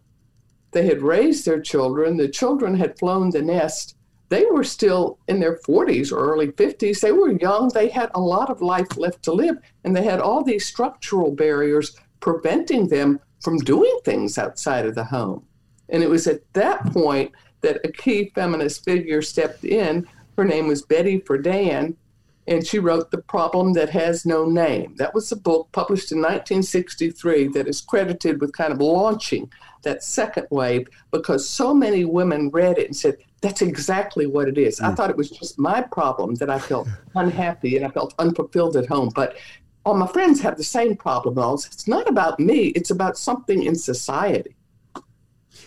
they 0.71 0.85
had 0.85 1.01
raised 1.01 1.45
their 1.45 1.61
children, 1.61 2.17
the 2.17 2.27
children 2.27 2.75
had 2.75 2.97
flown 2.99 3.29
the 3.29 3.41
nest, 3.41 3.97
they 4.29 4.45
were 4.45 4.63
still 4.63 5.19
in 5.27 5.39
their 5.39 5.57
40s 5.59 6.11
or 6.11 6.17
early 6.17 6.47
50s. 6.47 6.99
They 6.99 7.11
were 7.11 7.31
young. 7.31 7.69
They 7.73 7.87
had 7.89 8.11
a 8.13 8.19
lot 8.19 8.49
of 8.49 8.61
life 8.61 8.97
left 8.97 9.23
to 9.23 9.31
live, 9.31 9.57
and 9.83 9.95
they 9.95 10.03
had 10.03 10.19
all 10.19 10.43
these 10.43 10.65
structural 10.65 11.31
barriers 11.31 11.95
preventing 12.19 12.87
them 12.89 13.19
from 13.41 13.57
doing 13.59 13.99
things 14.03 14.37
outside 14.37 14.85
of 14.85 14.95
the 14.95 15.05
home. 15.05 15.45
And 15.89 16.03
it 16.03 16.09
was 16.09 16.27
at 16.27 16.41
that 16.53 16.85
point 16.87 17.31
that 17.61 17.79
a 17.83 17.91
key 17.91 18.31
feminist 18.35 18.83
figure 18.83 19.21
stepped 19.21 19.63
in. 19.63 20.07
Her 20.37 20.45
name 20.45 20.67
was 20.67 20.81
Betty 20.83 21.19
Friedan, 21.19 21.95
and 22.47 22.65
she 22.65 22.79
wrote 22.79 23.11
The 23.11 23.17
Problem 23.23 23.73
That 23.73 23.89
Has 23.89 24.25
No 24.25 24.45
Name. 24.45 24.95
That 24.97 25.13
was 25.13 25.31
a 25.31 25.35
book 25.35 25.69
published 25.71 26.11
in 26.11 26.19
1963 26.19 27.49
that 27.49 27.67
is 27.67 27.81
credited 27.81 28.39
with 28.39 28.53
kind 28.53 28.71
of 28.71 28.79
launching 28.79 29.51
that 29.83 30.03
second 30.03 30.47
wave 30.49 30.87
because 31.11 31.49
so 31.49 31.73
many 31.73 32.05
women 32.05 32.49
read 32.51 32.77
it 32.77 32.87
and 32.87 32.95
said, 32.95 33.17
that's 33.41 33.61
exactly 33.61 34.25
what 34.25 34.47
it 34.47 34.57
is. 34.57 34.79
Mm. 34.79 34.91
I 34.91 34.95
thought 34.95 35.09
it 35.09 35.17
was 35.17 35.29
just 35.29 35.59
my 35.59 35.81
problem 35.81 36.35
that 36.35 36.49
I 36.49 36.59
felt 36.59 36.87
unhappy 37.15 37.77
and 37.77 37.85
I 37.85 37.89
felt 37.89 38.13
unfulfilled 38.19 38.75
at 38.77 38.87
home. 38.87 39.11
But 39.13 39.37
all 39.85 39.93
my 39.93 40.07
friends 40.07 40.41
have 40.41 40.57
the 40.57 40.63
same 40.63 40.95
problem. 40.95 41.37
It's 41.37 41.87
not 41.87 42.09
about 42.09 42.39
me, 42.39 42.67
it's 42.69 42.91
about 42.91 43.17
something 43.17 43.63
in 43.63 43.75
society. 43.75 44.55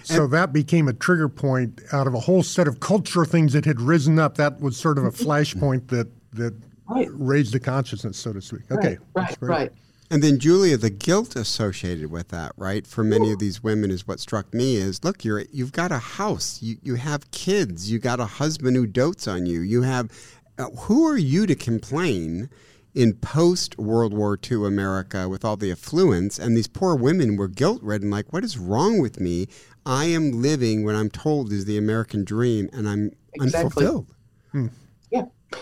So 0.04 0.26
that 0.28 0.52
became 0.52 0.88
a 0.88 0.92
trigger 0.92 1.28
point 1.28 1.80
out 1.92 2.06
of 2.06 2.14
a 2.14 2.20
whole 2.20 2.42
set 2.42 2.66
of 2.66 2.80
cultural 2.80 3.24
things 3.24 3.52
that 3.52 3.64
had 3.64 3.80
risen 3.80 4.18
up. 4.18 4.36
That 4.36 4.60
was 4.60 4.76
sort 4.76 4.98
of 4.98 5.04
a 5.04 5.10
mm-hmm. 5.10 5.30
flashpoint 5.30 5.88
that 5.88 6.08
that 6.32 6.54
right. 6.88 7.08
raised 7.12 7.52
the 7.52 7.60
consciousness, 7.60 8.16
so 8.18 8.32
to 8.32 8.40
speak. 8.40 8.70
Okay, 8.70 8.98
right, 9.14 9.36
right. 9.40 9.40
right. 9.40 9.72
And 10.12 10.24
then 10.24 10.40
Julia, 10.40 10.76
the 10.76 10.90
guilt 10.90 11.36
associated 11.36 12.10
with 12.10 12.28
that, 12.28 12.50
right? 12.56 12.84
For 12.84 13.04
many 13.04 13.30
of 13.30 13.38
these 13.38 13.62
women 13.62 13.92
is 13.92 14.08
what 14.08 14.18
struck 14.18 14.52
me 14.52 14.74
is 14.74 15.04
look, 15.04 15.24
you're 15.24 15.44
you've 15.52 15.70
got 15.70 15.92
a 15.92 15.98
house, 15.98 16.60
you 16.60 16.78
you 16.82 16.96
have 16.96 17.30
kids, 17.30 17.92
you 17.92 18.00
got 18.00 18.18
a 18.18 18.26
husband 18.26 18.74
who 18.74 18.88
dotes 18.88 19.28
on 19.28 19.46
you. 19.46 19.60
You 19.60 19.82
have 19.82 20.10
uh, 20.58 20.64
who 20.70 21.06
are 21.06 21.16
you 21.16 21.46
to 21.46 21.54
complain 21.54 22.50
in 22.92 23.12
post 23.14 23.78
World 23.78 24.12
War 24.12 24.36
II 24.50 24.66
America 24.66 25.28
with 25.28 25.44
all 25.44 25.56
the 25.56 25.70
affluence 25.70 26.40
and 26.40 26.56
these 26.56 26.66
poor 26.66 26.96
women 26.96 27.36
were 27.36 27.46
guilt 27.46 27.80
ridden 27.80 28.10
like 28.10 28.32
what 28.32 28.42
is 28.42 28.58
wrong 28.58 28.98
with 28.98 29.20
me? 29.20 29.46
I 29.86 30.06
am 30.06 30.42
living 30.42 30.84
what 30.84 30.94
I'm 30.94 31.10
told 31.10 31.52
is 31.52 31.64
the 31.64 31.78
American 31.78 32.24
dream 32.24 32.68
and 32.72 32.88
I'm 32.88 33.12
exactly. 33.34 33.86
unfulfilled. 33.86 34.14
Hmm. 34.52 34.68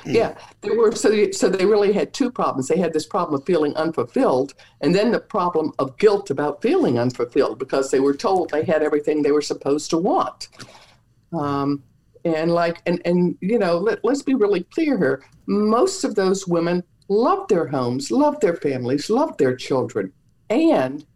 Mm. 0.04 0.14
Yeah, 0.14 0.36
they 0.60 0.70
were 0.70 0.92
so. 0.94 1.30
So 1.32 1.48
they 1.48 1.64
really 1.64 1.92
had 1.92 2.12
two 2.12 2.30
problems. 2.30 2.68
They 2.68 2.78
had 2.78 2.92
this 2.92 3.06
problem 3.06 3.40
of 3.40 3.46
feeling 3.46 3.74
unfulfilled, 3.76 4.54
and 4.80 4.94
then 4.94 5.10
the 5.10 5.20
problem 5.20 5.72
of 5.78 5.96
guilt 5.98 6.30
about 6.30 6.62
feeling 6.62 6.98
unfulfilled 6.98 7.58
because 7.58 7.90
they 7.90 8.00
were 8.00 8.14
told 8.14 8.50
they 8.50 8.64
had 8.64 8.82
everything 8.82 9.22
they 9.22 9.32
were 9.32 9.42
supposed 9.42 9.90
to 9.90 9.98
want. 9.98 10.48
Um, 11.32 11.82
and 12.24 12.52
like, 12.52 12.82
and 12.86 13.00
and 13.04 13.36
you 13.40 13.58
know, 13.58 13.78
let, 13.78 14.04
let's 14.04 14.22
be 14.22 14.34
really 14.34 14.64
clear 14.64 14.98
here. 14.98 15.24
Most 15.46 16.04
of 16.04 16.14
those 16.14 16.46
women 16.46 16.82
loved 17.08 17.48
their 17.48 17.66
homes, 17.66 18.10
loved 18.10 18.40
their 18.42 18.56
families, 18.56 19.08
loved 19.08 19.38
their 19.38 19.56
children, 19.56 20.12
and 20.50 21.06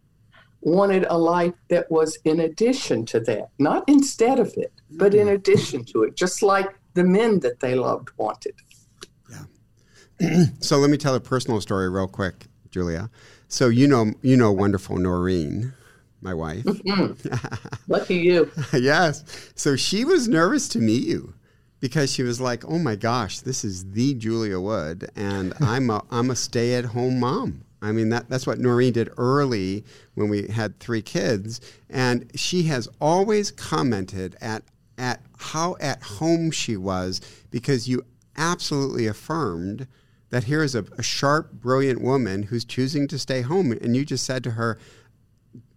wanted 0.63 1.05
a 1.11 1.19
life 1.19 1.55
that 1.69 1.91
was 1.91 2.19
in 2.25 2.41
addition 2.41 3.05
to 3.07 3.21
that, 3.21 3.49
not 3.59 3.85
instead 3.89 4.39
of 4.39 4.55
it, 4.57 4.73
but 4.91 5.15
in 5.15 5.27
mm. 5.27 5.35
addition 5.35 5.85
to 5.85 6.05
it, 6.05 6.17
just 6.17 6.43
like 6.43 6.75
the 6.95 7.05
men 7.05 7.41
that 7.41 7.61
they 7.61 7.75
loved 7.75 8.11
wanted. 8.17 8.55
Yeah. 9.31 10.45
so 10.61 10.79
let 10.79 10.91
me 10.91 10.97
tell 10.97 11.15
a 11.15 11.21
personal 11.21 11.61
story 11.61 11.91
real 11.91 12.09
quick, 12.09 12.47
Julia. 12.71 13.11
So 13.49 13.69
you 13.69 13.87
know 13.87 14.13
you 14.23 14.37
know 14.37 14.53
wonderful 14.53 14.97
Noreen, 14.97 15.75
my 16.21 16.33
wife. 16.33 16.65
Mm-hmm. 16.65 17.67
Lucky 17.93 18.17
you. 18.17 18.51
yes. 18.73 19.25
So 19.55 19.77
she 19.77 20.05
was 20.05 20.29
nervous 20.29 20.69
to 20.71 20.79
meet 20.79 21.07
you 21.07 21.35
because 21.81 22.13
she 22.13 22.23
was 22.23 22.41
like, 22.41 22.65
"Oh 22.65 22.79
my 22.79 22.97
gosh, 22.97 23.41
this 23.41 23.65
is 23.65 23.93
the 23.93 24.15
Julia 24.15 24.61
Wood, 24.61 25.11
and 25.17 25.53
I'm 25.61 25.91
a 25.91 26.05
I'm 26.11 26.31
a 26.31 26.37
stay 26.37 26.75
at 26.75 26.87
home 26.87 27.21
mom." 27.21 27.65
I 27.83 27.93
mean, 27.93 28.11
that, 28.11 28.29
that's 28.29 28.47
what 28.47 28.59
Noreen 28.59 28.93
did 28.93 29.11
early 29.19 29.85
when 30.15 30.29
we 30.29 30.47
had 30.49 30.79
three 30.79 31.03
kids. 31.03 31.61
And 31.91 32.31
she 32.35 32.65
has 32.65 32.89
always 33.01 33.51
commented 33.51 34.37
at, 34.41 34.63
at 34.97 35.21
how 35.39 35.77
at 35.81 36.03
home 36.03 36.51
she 36.51 36.77
was 36.77 37.21
because 37.51 37.89
you 37.89 38.03
absolutely 38.37 39.07
affirmed 39.07 39.87
that 40.31 40.45
here 40.45 40.63
is 40.63 40.75
a, 40.75 40.85
a 40.97 41.03
sharp, 41.03 41.53
brilliant 41.53 42.01
woman 42.01 42.45
who's 42.45 42.65
choosing 42.65 43.07
to 43.09 43.19
stay 43.19 43.43
home. 43.43 43.73
And 43.73 43.95
you 43.95 44.05
just 44.05 44.25
said 44.25 44.43
to 44.45 44.53
her, 44.53 44.79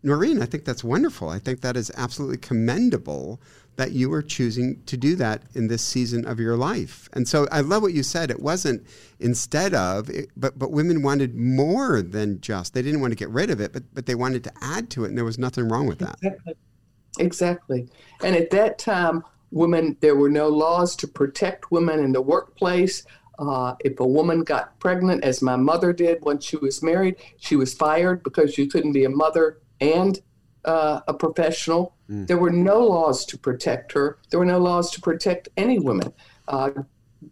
Noreen, 0.01 0.41
I 0.41 0.45
think 0.45 0.65
that's 0.65 0.83
wonderful. 0.83 1.29
I 1.29 1.39
think 1.39 1.61
that 1.61 1.75
is 1.75 1.91
absolutely 1.97 2.37
commendable 2.37 3.41
that 3.77 3.91
you 3.91 4.09
were 4.09 4.21
choosing 4.21 4.81
to 4.85 4.97
do 4.97 5.15
that 5.15 5.43
in 5.53 5.67
this 5.67 5.81
season 5.81 6.25
of 6.25 6.39
your 6.39 6.55
life. 6.55 7.09
And 7.13 7.27
so 7.27 7.47
I 7.51 7.61
love 7.61 7.81
what 7.81 7.93
you 7.93 8.03
said. 8.03 8.31
It 8.31 8.39
wasn't 8.39 8.85
instead 9.19 9.73
of, 9.73 10.09
it, 10.09 10.29
but 10.37 10.57
but 10.57 10.71
women 10.71 11.01
wanted 11.01 11.35
more 11.35 12.01
than 12.01 12.39
just. 12.41 12.73
They 12.73 12.81
didn't 12.81 13.01
want 13.01 13.11
to 13.11 13.15
get 13.15 13.29
rid 13.29 13.49
of 13.49 13.59
it, 13.59 13.73
but 13.73 13.83
but 13.93 14.05
they 14.05 14.15
wanted 14.15 14.43
to 14.45 14.51
add 14.61 14.89
to 14.91 15.05
it, 15.05 15.09
and 15.09 15.17
there 15.17 15.25
was 15.25 15.37
nothing 15.37 15.67
wrong 15.67 15.87
with 15.87 15.99
that. 15.99 16.15
Exactly. 16.21 16.53
Exactly. 17.17 17.87
And 18.23 18.35
at 18.35 18.49
that 18.51 18.77
time, 18.77 19.23
women 19.51 19.97
there 20.01 20.15
were 20.15 20.29
no 20.29 20.49
laws 20.49 20.95
to 20.97 21.07
protect 21.07 21.71
women 21.71 21.99
in 21.99 22.11
the 22.11 22.21
workplace. 22.21 23.03
Uh, 23.37 23.75
if 23.81 23.99
a 23.99 24.07
woman 24.07 24.43
got 24.43 24.79
pregnant, 24.79 25.23
as 25.23 25.41
my 25.41 25.57
mother 25.57 25.91
did 25.91 26.23
when 26.23 26.39
she 26.39 26.55
was 26.55 26.81
married, 26.81 27.17
she 27.37 27.57
was 27.57 27.73
fired 27.73 28.23
because 28.23 28.57
you 28.57 28.67
couldn't 28.67 28.93
be 28.93 29.03
a 29.03 29.09
mother 29.09 29.59
and 29.81 30.21
uh, 30.65 31.01
a 31.07 31.13
professional. 31.13 31.95
Mm. 32.09 32.27
There 32.27 32.37
were 32.37 32.51
no 32.51 32.79
laws 32.79 33.25
to 33.27 33.37
protect 33.37 33.91
her. 33.93 34.17
There 34.29 34.39
were 34.39 34.45
no 34.45 34.59
laws 34.59 34.91
to 34.91 35.01
protect 35.01 35.49
any 35.57 35.79
women. 35.79 36.11
Uh, 36.47 36.71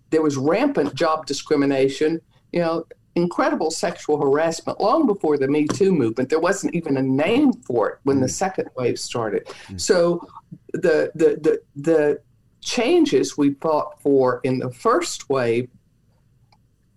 there 0.10 0.22
was 0.22 0.38
rampant 0.38 0.96
job 0.96 1.26
discrimination. 1.26 2.22
You 2.52 2.62
know, 2.62 2.86
incredible 3.16 3.72
sexual 3.72 4.20
harassment 4.20 4.80
long 4.80 5.06
before 5.06 5.38
the 5.38 5.48
Me 5.48 5.68
Too 5.68 5.92
movement. 5.92 6.30
There 6.30 6.40
wasn't 6.40 6.74
even 6.76 6.98
a 6.98 7.02
name 7.02 7.54
for 7.54 7.90
it 7.90 8.00
when 8.04 8.20
the 8.20 8.30
second 8.30 8.70
wave 8.76 9.00
started. 9.00 9.46
Mm. 9.68 9.80
So 9.80 10.28
the 10.74 11.12
the 11.16 11.40
the 11.42 11.62
the 11.76 12.22
changes 12.62 13.38
we 13.38 13.56
fought 13.56 14.02
for 14.02 14.40
in 14.44 14.60
the 14.60 14.72
first 14.72 15.30
wave 15.30 15.70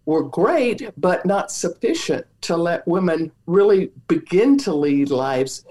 were 0.05 0.22
great, 0.22 0.88
but 0.96 1.27
not 1.27 1.51
sufficient 1.51 2.25
to 2.40 2.57
let 2.57 2.87
women 2.87 3.33
really 3.46 3.90
begin 4.07 4.57
to 4.57 4.72
lead 4.72 5.11
lives 5.11 5.64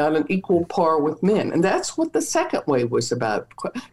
on 0.00 0.16
an 0.16 0.24
equal 0.28 0.64
par 0.66 1.00
with 1.00 1.22
men. 1.22 1.52
And 1.52 1.62
that's 1.62 1.96
what 1.96 2.12
the 2.12 2.22
second 2.22 2.62
wave 2.66 2.90
was 2.90 3.12
about 3.12 3.48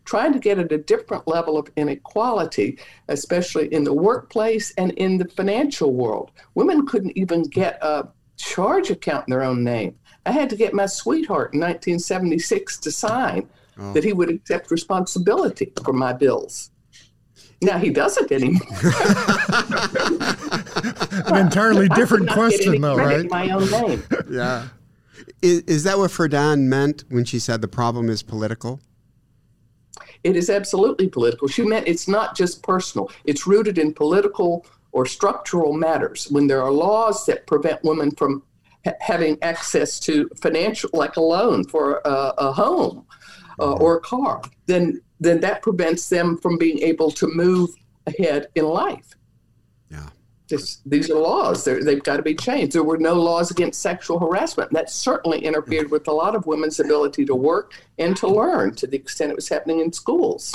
trying 0.05 0.33
to 0.33 0.39
get 0.39 0.59
at 0.59 0.71
a 0.71 0.77
different 0.77 1.27
level 1.27 1.57
of 1.57 1.69
inequality, 1.75 2.79
especially 3.07 3.73
in 3.73 3.83
the 3.83 3.93
workplace 3.93 4.71
and 4.77 4.91
in 4.93 5.17
the 5.17 5.27
financial 5.29 5.93
world. 5.93 6.31
Women 6.53 6.85
couldn't 6.85 7.17
even 7.17 7.43
get 7.43 7.77
a 7.81 8.07
charge 8.37 8.89
account 8.89 9.27
in 9.27 9.31
their 9.31 9.43
own 9.43 9.63
name. 9.63 9.95
I 10.25 10.31
had 10.31 10.49
to 10.49 10.55
get 10.55 10.73
my 10.73 10.87
sweetheart 10.87 11.53
in 11.53 11.59
1976 11.59 12.77
to 12.79 12.91
sign 12.91 13.47
oh. 13.77 13.93
that 13.93 14.03
he 14.03 14.13
would 14.13 14.29
accept 14.29 14.71
responsibility 14.71 15.71
for 15.83 15.93
my 15.93 16.13
bills. 16.13 16.71
Now 17.61 17.77
he 17.77 17.89
doesn't 17.89 18.31
anymore. 18.31 18.61
An 21.27 21.37
entirely 21.37 21.87
different 21.89 22.29
question, 22.29 22.81
though, 22.81 22.97
right? 22.97 23.29
My 23.29 23.49
own 23.49 23.69
name. 23.71 24.03
Yeah. 24.29 24.67
Is, 25.45 25.61
is 25.67 25.83
that 25.83 25.99
what 25.99 26.09
Friedan 26.09 26.61
meant 26.61 27.03
when 27.09 27.23
she 27.23 27.37
said 27.37 27.61
the 27.61 27.67
problem 27.67 28.09
is 28.09 28.23
political? 28.23 28.79
It 30.23 30.35
is 30.35 30.49
absolutely 30.49 31.07
political. 31.07 31.47
She 31.47 31.61
meant 31.61 31.87
it's 31.87 32.07
not 32.07 32.35
just 32.35 32.63
personal, 32.63 33.11
it's 33.25 33.45
rooted 33.45 33.77
in 33.77 33.93
political 33.93 34.65
or 34.91 35.05
structural 35.05 35.73
matters. 35.73 36.27
When 36.31 36.47
there 36.47 36.63
are 36.63 36.71
laws 36.71 37.27
that 37.27 37.45
prevent 37.45 37.83
women 37.83 38.09
from 38.09 38.41
ha- 38.85 38.93
having 39.01 39.37
access 39.43 39.99
to 39.99 40.27
financial, 40.41 40.89
like 40.93 41.15
a 41.15 41.21
loan 41.21 41.63
for 41.65 42.01
a, 42.05 42.33
a 42.39 42.51
home 42.51 43.05
uh, 43.59 43.65
mm-hmm. 43.65 43.83
or 43.83 43.97
a 43.97 44.01
car, 44.01 44.41
then 44.65 44.99
then 45.19 45.41
that 45.41 45.61
prevents 45.61 46.09
them 46.09 46.37
from 46.37 46.57
being 46.57 46.79
able 46.79 47.11
to 47.11 47.27
move 47.27 47.69
ahead 48.07 48.47
in 48.55 48.65
life. 48.65 49.13
This, 50.47 50.77
these 50.85 51.09
are 51.09 51.19
laws. 51.19 51.63
they 51.63 51.73
have 51.73 52.03
got 52.03 52.17
to 52.17 52.23
be 52.23 52.35
changed. 52.35 52.73
There 52.73 52.83
were 52.83 52.97
no 52.97 53.15
laws 53.15 53.49
against 53.49 53.81
sexual 53.81 54.19
harassment. 54.19 54.71
That 54.71 54.91
certainly 54.91 55.43
interfered 55.43 55.89
with 55.89 56.07
a 56.07 56.11
lot 56.11 56.35
of 56.35 56.45
women's 56.45 56.79
ability 56.79 57.25
to 57.25 57.35
work 57.35 57.73
and 57.97 58.15
to 58.17 58.27
learn 58.27 58.75
to 58.75 58.87
the 58.87 58.97
extent 58.97 59.31
it 59.31 59.35
was 59.35 59.49
happening 59.49 59.79
in 59.79 59.91
schools. 59.91 60.53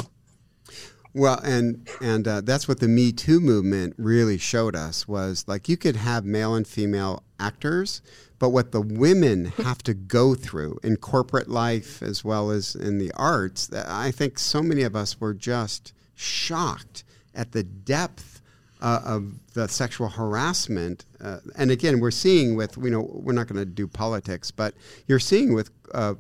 Well, 1.13 1.41
and 1.43 1.89
and 2.01 2.29
uh, 2.29 2.41
that's 2.43 2.69
what 2.69 2.79
the 2.79 2.87
Me 2.87 3.11
Too 3.11 3.41
movement 3.41 3.95
really 3.99 4.39
showed 4.39 4.77
us 4.77 5.09
was 5.09 5.45
like 5.49 5.69
you 5.69 5.77
could 5.77 5.97
have 5.97 6.25
male 6.25 6.55
and 6.55 6.67
female 6.67 7.25
actors, 7.41 8.01
but 8.39 8.51
what 8.51 8.71
the 8.71 8.81
women 8.81 9.47
have 9.47 9.79
to 9.85 9.95
go 9.95 10.37
through 10.37 10.79
in 10.85 10.97
corporate 10.99 11.49
life 11.49 12.01
as 12.01 12.25
well 12.25 12.51
as 12.51 12.77
in 12.77 12.99
the 12.99 13.11
arts, 13.17 13.73
I 13.73 14.13
think 14.13 14.39
so 14.39 14.63
many 14.63 14.83
of 14.83 14.95
us 14.95 15.21
were 15.21 15.35
just 15.35 15.93
shocked 16.15 17.03
at 17.35 17.53
the 17.53 17.65
depth 17.65 18.40
uh, 18.81 19.01
of 19.05 19.35
the 19.55 19.69
sexual 19.69 20.09
harassment. 20.09 21.05
Uh, 21.21 21.39
and 21.57 21.71
again, 21.71 22.01
we're 22.01 22.11
seeing 22.11 22.57
with, 22.57 22.77
you 22.77 22.91
know, 22.91 23.09
we're 23.13 23.33
not 23.33 23.47
going 23.47 23.59
to 23.59 23.65
do 23.65 23.87
politics, 23.87 24.51
but 24.51 24.75
you're 25.07 25.19
seeing 25.19 25.55
with 25.55 25.71
uh, 25.93 26.15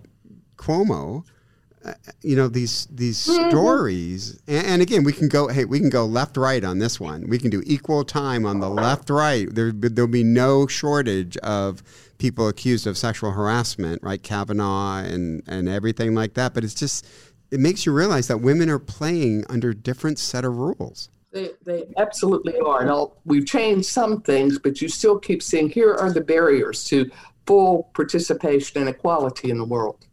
Cuomo, 0.56 1.24
uh, 1.82 1.94
you 2.20 2.36
know, 2.36 2.46
these 2.48 2.86
these 2.90 3.26
mm-hmm. 3.26 3.48
stories. 3.48 4.38
And, 4.46 4.66
and, 4.66 4.82
again, 4.82 5.02
we 5.02 5.14
can 5.14 5.28
go, 5.28 5.48
hey, 5.48 5.64
we 5.64 5.80
can 5.80 5.88
go 5.88 6.04
left, 6.04 6.36
right 6.36 6.62
on 6.62 6.78
this 6.78 7.00
one. 7.00 7.26
We 7.28 7.38
can 7.38 7.48
do 7.48 7.62
equal 7.64 8.04
time 8.04 8.44
on 8.44 8.60
the 8.60 8.68
left, 8.68 9.08
right. 9.08 9.48
There, 9.50 9.72
there'll 9.72 10.10
be 10.10 10.24
no 10.24 10.66
shortage 10.66 11.38
of 11.38 11.82
people 12.18 12.48
accused 12.48 12.86
of 12.86 12.98
sexual 12.98 13.30
harassment, 13.30 14.02
right? 14.02 14.22
Kavanaugh 14.22 14.98
and, 14.98 15.42
and 15.46 15.70
everything 15.70 16.14
like 16.14 16.34
that. 16.34 16.52
But 16.52 16.64
it's 16.64 16.74
just, 16.74 17.06
it 17.50 17.60
makes 17.60 17.86
you 17.86 17.92
realize 17.92 18.28
that 18.28 18.38
women 18.38 18.68
are 18.68 18.78
playing 18.78 19.46
under 19.48 19.72
different 19.72 20.18
set 20.18 20.44
of 20.44 20.58
rules. 20.58 21.08
They, 21.32 21.50
they 21.64 21.84
absolutely 21.96 22.58
are. 22.58 22.80
And 22.80 22.90
I'll, 22.90 23.16
we've 23.24 23.46
changed 23.46 23.86
some 23.86 24.20
things, 24.22 24.58
but 24.58 24.82
you 24.82 24.88
still 24.88 25.18
keep 25.18 25.42
seeing 25.42 25.68
here 25.68 25.94
are 25.94 26.12
the 26.12 26.20
barriers 26.20 26.84
to 26.84 27.10
full 27.46 27.90
participation 27.94 28.80
and 28.80 28.88
equality 28.88 29.50
in 29.50 29.58
the 29.58 29.64
world. 29.64 30.06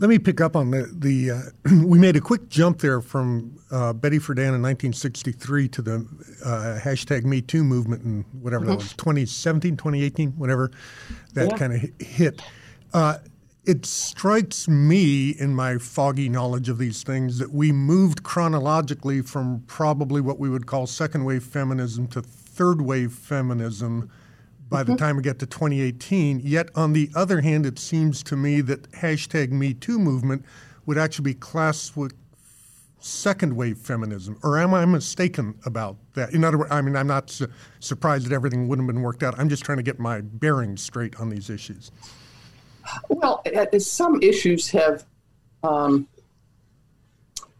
Let 0.00 0.10
me 0.10 0.18
pick 0.20 0.40
up 0.40 0.54
on 0.54 0.70
the, 0.70 0.88
the 0.92 1.30
uh, 1.32 1.40
we 1.84 1.98
made 1.98 2.14
a 2.14 2.20
quick 2.20 2.48
jump 2.48 2.78
there 2.78 3.00
from 3.00 3.58
uh, 3.72 3.92
Betty 3.92 4.18
Friedan 4.18 4.54
in 4.54 4.62
1963 4.62 5.68
to 5.68 5.82
the 5.82 5.94
uh, 6.44 6.78
hashtag 6.80 7.24
Me 7.24 7.40
Too 7.40 7.64
movement 7.64 8.04
in 8.04 8.24
whatever 8.40 8.64
mm-hmm. 8.64 8.72
that 8.72 8.78
was, 8.78 8.92
2017, 8.92 9.76
2018, 9.76 10.30
whatever 10.32 10.70
that 11.34 11.50
yeah. 11.50 11.56
kind 11.56 11.72
of 11.72 12.06
hit. 12.06 12.40
Uh, 12.94 13.18
it 13.68 13.84
strikes 13.84 14.66
me 14.66 15.28
in 15.38 15.54
my 15.54 15.76
foggy 15.76 16.30
knowledge 16.30 16.70
of 16.70 16.78
these 16.78 17.02
things 17.02 17.36
that 17.36 17.52
we 17.52 17.70
moved 17.70 18.22
chronologically 18.22 19.20
from 19.20 19.62
probably 19.66 20.22
what 20.22 20.38
we 20.38 20.48
would 20.48 20.66
call 20.66 20.86
second 20.86 21.22
wave 21.22 21.44
feminism 21.44 22.06
to 22.06 22.22
third 22.22 22.80
wave 22.80 23.12
feminism 23.12 24.10
by 24.70 24.82
the 24.82 24.92
mm-hmm. 24.92 25.04
time 25.04 25.16
we 25.16 25.22
get 25.22 25.38
to 25.38 25.44
2018. 25.44 26.40
Yet, 26.42 26.70
on 26.74 26.94
the 26.94 27.10
other 27.14 27.42
hand, 27.42 27.66
it 27.66 27.78
seems 27.78 28.22
to 28.22 28.36
me 28.36 28.62
that 28.62 28.90
hashtag 28.92 29.50
Me 29.50 29.74
Too 29.74 29.98
movement 29.98 30.46
would 30.86 30.96
actually 30.96 31.24
be 31.24 31.34
classed 31.34 31.94
with 31.94 32.14
second 33.00 33.54
wave 33.54 33.76
feminism. 33.76 34.38
Or 34.42 34.58
am 34.58 34.72
I 34.72 34.86
mistaken 34.86 35.54
about 35.66 35.98
that? 36.14 36.32
In 36.32 36.42
other 36.42 36.56
words, 36.56 36.72
I 36.72 36.80
mean, 36.80 36.96
I'm 36.96 37.06
not 37.06 37.28
su- 37.28 37.48
surprised 37.80 38.24
that 38.24 38.32
everything 38.32 38.66
wouldn't 38.66 38.88
have 38.88 38.94
been 38.94 39.02
worked 39.02 39.22
out. 39.22 39.38
I'm 39.38 39.50
just 39.50 39.62
trying 39.62 39.76
to 39.76 39.84
get 39.84 39.98
my 39.98 40.22
bearings 40.22 40.82
straight 40.82 41.20
on 41.20 41.28
these 41.28 41.50
issues. 41.50 41.92
Well, 43.08 43.42
some 43.78 44.22
issues 44.22 44.68
have 44.70 45.04
um, 45.62 46.08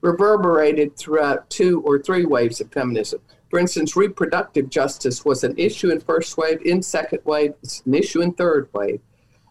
reverberated 0.00 0.96
throughout 0.96 1.48
two 1.50 1.81
or 1.83 1.98
three 1.98 2.24
waves 2.24 2.61
of 2.61 2.70
feminism. 2.72 3.20
For 3.50 3.59
instance, 3.59 3.96
reproductive 3.96 4.68
justice 4.68 5.24
was 5.24 5.42
an 5.42 5.54
issue 5.57 5.90
in 5.90 6.00
first 6.00 6.37
wave, 6.37 6.61
in 6.64 6.83
second 6.83 7.20
wave, 7.24 7.54
it's 7.62 7.83
an 7.87 7.94
issue 7.94 8.20
in 8.20 8.33
third 8.33 8.68
wave. 8.72 9.00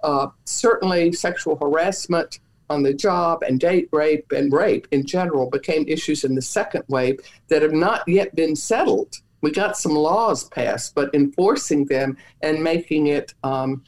Uh, 0.03 0.27
certainly, 0.45 1.11
sexual 1.11 1.55
harassment 1.55 2.39
on 2.69 2.83
the 2.83 2.93
job 2.93 3.43
and 3.43 3.59
date 3.59 3.89
rape 3.91 4.31
and 4.31 4.51
rape 4.53 4.87
in 4.91 5.05
general 5.05 5.49
became 5.49 5.85
issues 5.87 6.23
in 6.23 6.35
the 6.35 6.41
second 6.41 6.83
wave 6.87 7.19
that 7.47 7.61
have 7.61 7.73
not 7.73 8.07
yet 8.07 8.35
been 8.35 8.55
settled. 8.55 9.15
We 9.41 9.51
got 9.51 9.77
some 9.77 9.93
laws 9.93 10.43
passed, 10.49 10.93
but 10.93 11.13
enforcing 11.13 11.85
them 11.85 12.17
and 12.41 12.61
making 12.61 13.07
it 13.07 13.33
um, 13.43 13.83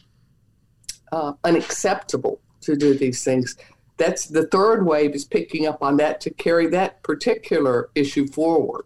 uh, 1.12 1.34
unacceptable 1.44 2.40
to 2.62 2.76
do 2.76 2.94
these 2.94 3.24
things. 3.24 3.58
That's 3.98 4.26
the 4.26 4.48
third 4.48 4.86
wave 4.86 5.14
is 5.14 5.26
picking 5.26 5.68
up 5.68 5.84
on 5.84 5.98
that 5.98 6.22
to 6.22 6.30
carry 6.30 6.68
that 6.68 7.04
particular 7.04 7.90
issue 7.96 8.28
forward. 8.28 8.86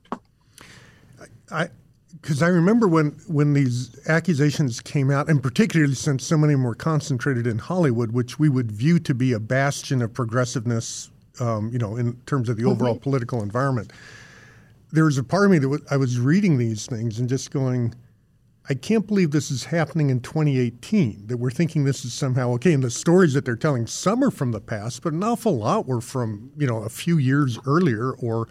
I 1.52 1.70
because 2.24 2.42
I 2.42 2.48
remember 2.48 2.88
when 2.88 3.12
when 3.28 3.54
these 3.54 3.96
accusations 4.08 4.80
came 4.80 5.12
out, 5.12 5.30
and 5.30 5.44
particularly 5.44 5.94
since 5.94 6.26
so 6.26 6.38
many 6.38 6.56
were 6.56 6.74
concentrated 6.74 7.46
in 7.46 7.60
Hollywood, 7.60 8.12
which 8.12 8.40
we 8.40 8.50
would 8.50 8.72
view 8.72 8.98
to 9.00 9.14
be 9.14 9.34
a 9.34 9.40
bastion 9.40 10.02
of 10.02 10.14
progressiveness, 10.14 11.12
um, 11.40 11.70
you 11.72 11.78
know, 11.78 11.98
in 11.98 12.16
terms 12.26 12.50
of 12.50 12.58
the 12.58 12.64
overall 12.64 12.96
mm-hmm. 12.96 13.04
political 13.04 13.44
environment. 13.44 13.92
There 14.94 15.06
was 15.06 15.18
a 15.18 15.24
part 15.24 15.46
of 15.46 15.52
me 15.52 15.58
that 15.58 15.66
w- 15.66 15.86
I 15.92 15.98
was 15.98 16.20
reading 16.20 16.58
these 16.58 16.86
things 16.86 17.20
and 17.20 17.28
just 17.28 17.52
going, 17.52 17.94
I 18.70 18.76
can't 18.76 19.06
believe 19.06 19.32
this 19.32 19.52
is 19.52 19.66
happening 19.66 20.10
in 20.10 20.22
2018, 20.22 21.28
that 21.28 21.38
we're 21.38 21.52
thinking 21.52 21.84
this 21.84 22.06
is 22.06 22.14
somehow 22.14 22.52
okay. 22.54 22.72
And 22.72 22.82
the 22.82 22.90
stories 22.90 23.34
that 23.34 23.44
they're 23.44 23.58
telling, 23.58 23.88
some 23.88 24.24
are 24.24 24.32
from 24.32 24.52
the 24.52 24.62
past, 24.62 25.02
but 25.02 25.12
an 25.12 25.22
awful 25.24 25.58
lot 25.58 25.86
were 25.86 26.00
from, 26.00 26.50
you 26.58 26.66
know, 26.66 26.78
a 26.78 26.90
few 26.90 27.18
years 27.18 27.60
earlier 27.68 28.14
or, 28.14 28.48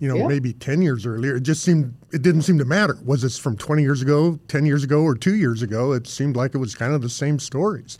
you 0.00 0.08
know, 0.08 0.16
yeah. 0.16 0.26
maybe 0.26 0.52
10 0.52 0.82
years 0.82 1.06
earlier. 1.06 1.36
It 1.36 1.44
just 1.44 1.62
seemed, 1.62 1.94
it 2.12 2.20
didn't 2.20 2.42
seem 2.42 2.58
to 2.58 2.66
matter. 2.66 2.98
Was 3.04 3.22
this 3.22 3.38
from 3.38 3.56
20 3.56 3.82
years 3.82 4.02
ago, 4.02 4.38
10 4.48 4.66
years 4.66 4.84
ago, 4.84 5.02
or 5.02 5.14
two 5.14 5.34
years 5.34 5.62
ago? 5.62 5.92
It 5.92 6.06
seemed 6.06 6.36
like 6.36 6.54
it 6.54 6.58
was 6.58 6.74
kind 6.74 6.92
of 6.92 7.00
the 7.00 7.08
same 7.08 7.38
stories. 7.38 7.96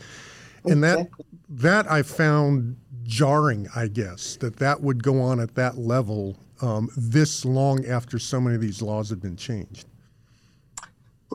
And 0.65 0.83
that, 0.83 1.07
that 1.49 1.91
I 1.91 2.03
found 2.03 2.77
jarring, 3.03 3.67
I 3.75 3.87
guess, 3.87 4.35
that 4.37 4.57
that 4.57 4.81
would 4.81 5.03
go 5.03 5.19
on 5.19 5.39
at 5.39 5.55
that 5.55 5.77
level 5.79 6.37
um, 6.61 6.89
this 6.95 7.43
long 7.43 7.85
after 7.85 8.19
so 8.19 8.39
many 8.39 8.55
of 8.55 8.61
these 8.61 8.81
laws 8.81 9.09
have 9.09 9.21
been 9.21 9.35
changed. 9.35 9.87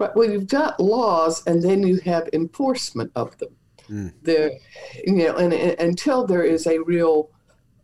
Right. 0.00 0.16
Well, 0.16 0.30
you've 0.30 0.48
got 0.48 0.80
laws, 0.80 1.46
and 1.46 1.62
then 1.62 1.86
you 1.86 1.98
have 2.06 2.30
enforcement 2.32 3.12
of 3.14 3.36
them. 3.36 3.54
Mm. 3.90 4.14
There, 4.22 4.52
you 5.04 5.12
know, 5.12 5.36
and, 5.36 5.52
and, 5.52 5.78
until 5.78 6.26
there 6.26 6.42
is 6.42 6.66
a 6.66 6.78
real 6.78 7.30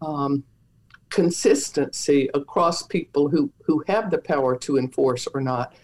um, 0.00 0.42
consistency 1.10 2.30
across 2.32 2.82
people 2.82 3.28
who 3.28 3.52
who 3.66 3.84
have 3.86 4.10
the 4.10 4.16
power 4.16 4.56
to 4.60 4.78
enforce 4.78 5.26
or 5.26 5.42
not, 5.42 5.74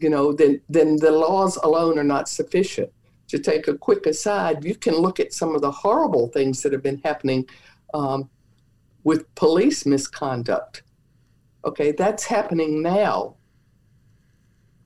you 0.00 0.10
know, 0.10 0.32
then 0.32 0.60
then 0.68 0.96
the 0.96 1.12
laws 1.12 1.56
alone 1.58 1.96
are 1.96 2.10
not 2.16 2.28
sufficient. 2.28 2.90
To 3.28 3.38
take 3.38 3.68
a 3.68 3.78
quick 3.78 4.04
aside, 4.06 4.64
you 4.64 4.74
can 4.74 4.94
look 4.94 5.20
at 5.20 5.32
some 5.32 5.54
of 5.54 5.60
the 5.60 5.70
horrible 5.70 6.26
things 6.26 6.62
that 6.62 6.72
have 6.72 6.82
been 6.82 7.00
happening 7.04 7.48
um, 7.94 8.28
with 9.04 9.32
police 9.36 9.86
misconduct. 9.86 10.82
Okay, 11.64 11.92
that's 11.92 12.24
happening 12.24 12.82
now 12.82 13.36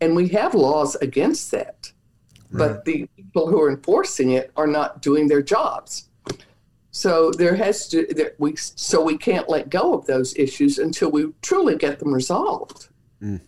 and 0.03 0.17
we 0.17 0.29
have 0.29 0.53
laws 0.55 0.97
against 0.97 1.53
that. 1.53 1.93
Right. 2.51 2.59
But 2.59 2.85
the 2.85 3.09
people 3.17 3.47
who 3.47 3.61
are 3.63 3.71
enforcing 3.71 4.33
it 4.33 4.51
are 4.57 4.67
not 4.67 5.01
doing 5.01 5.29
their 5.29 5.43
jobs. 5.43 6.09
So 6.91 7.31
there 7.31 7.55
has 7.55 7.89
to 7.89 8.07
there, 8.11 8.33
we 8.39 8.57
so 8.57 9.01
we 9.01 9.17
can't 9.17 9.49
let 9.49 9.71
go 9.71 9.95
of 9.95 10.05
those 10.07 10.37
issues 10.37 10.79
until 10.79 11.11
we 11.11 11.33
truly 11.41 11.77
get 11.77 12.01
them 12.01 12.13
resolved. 12.13 12.89
Mm. 13.23 13.41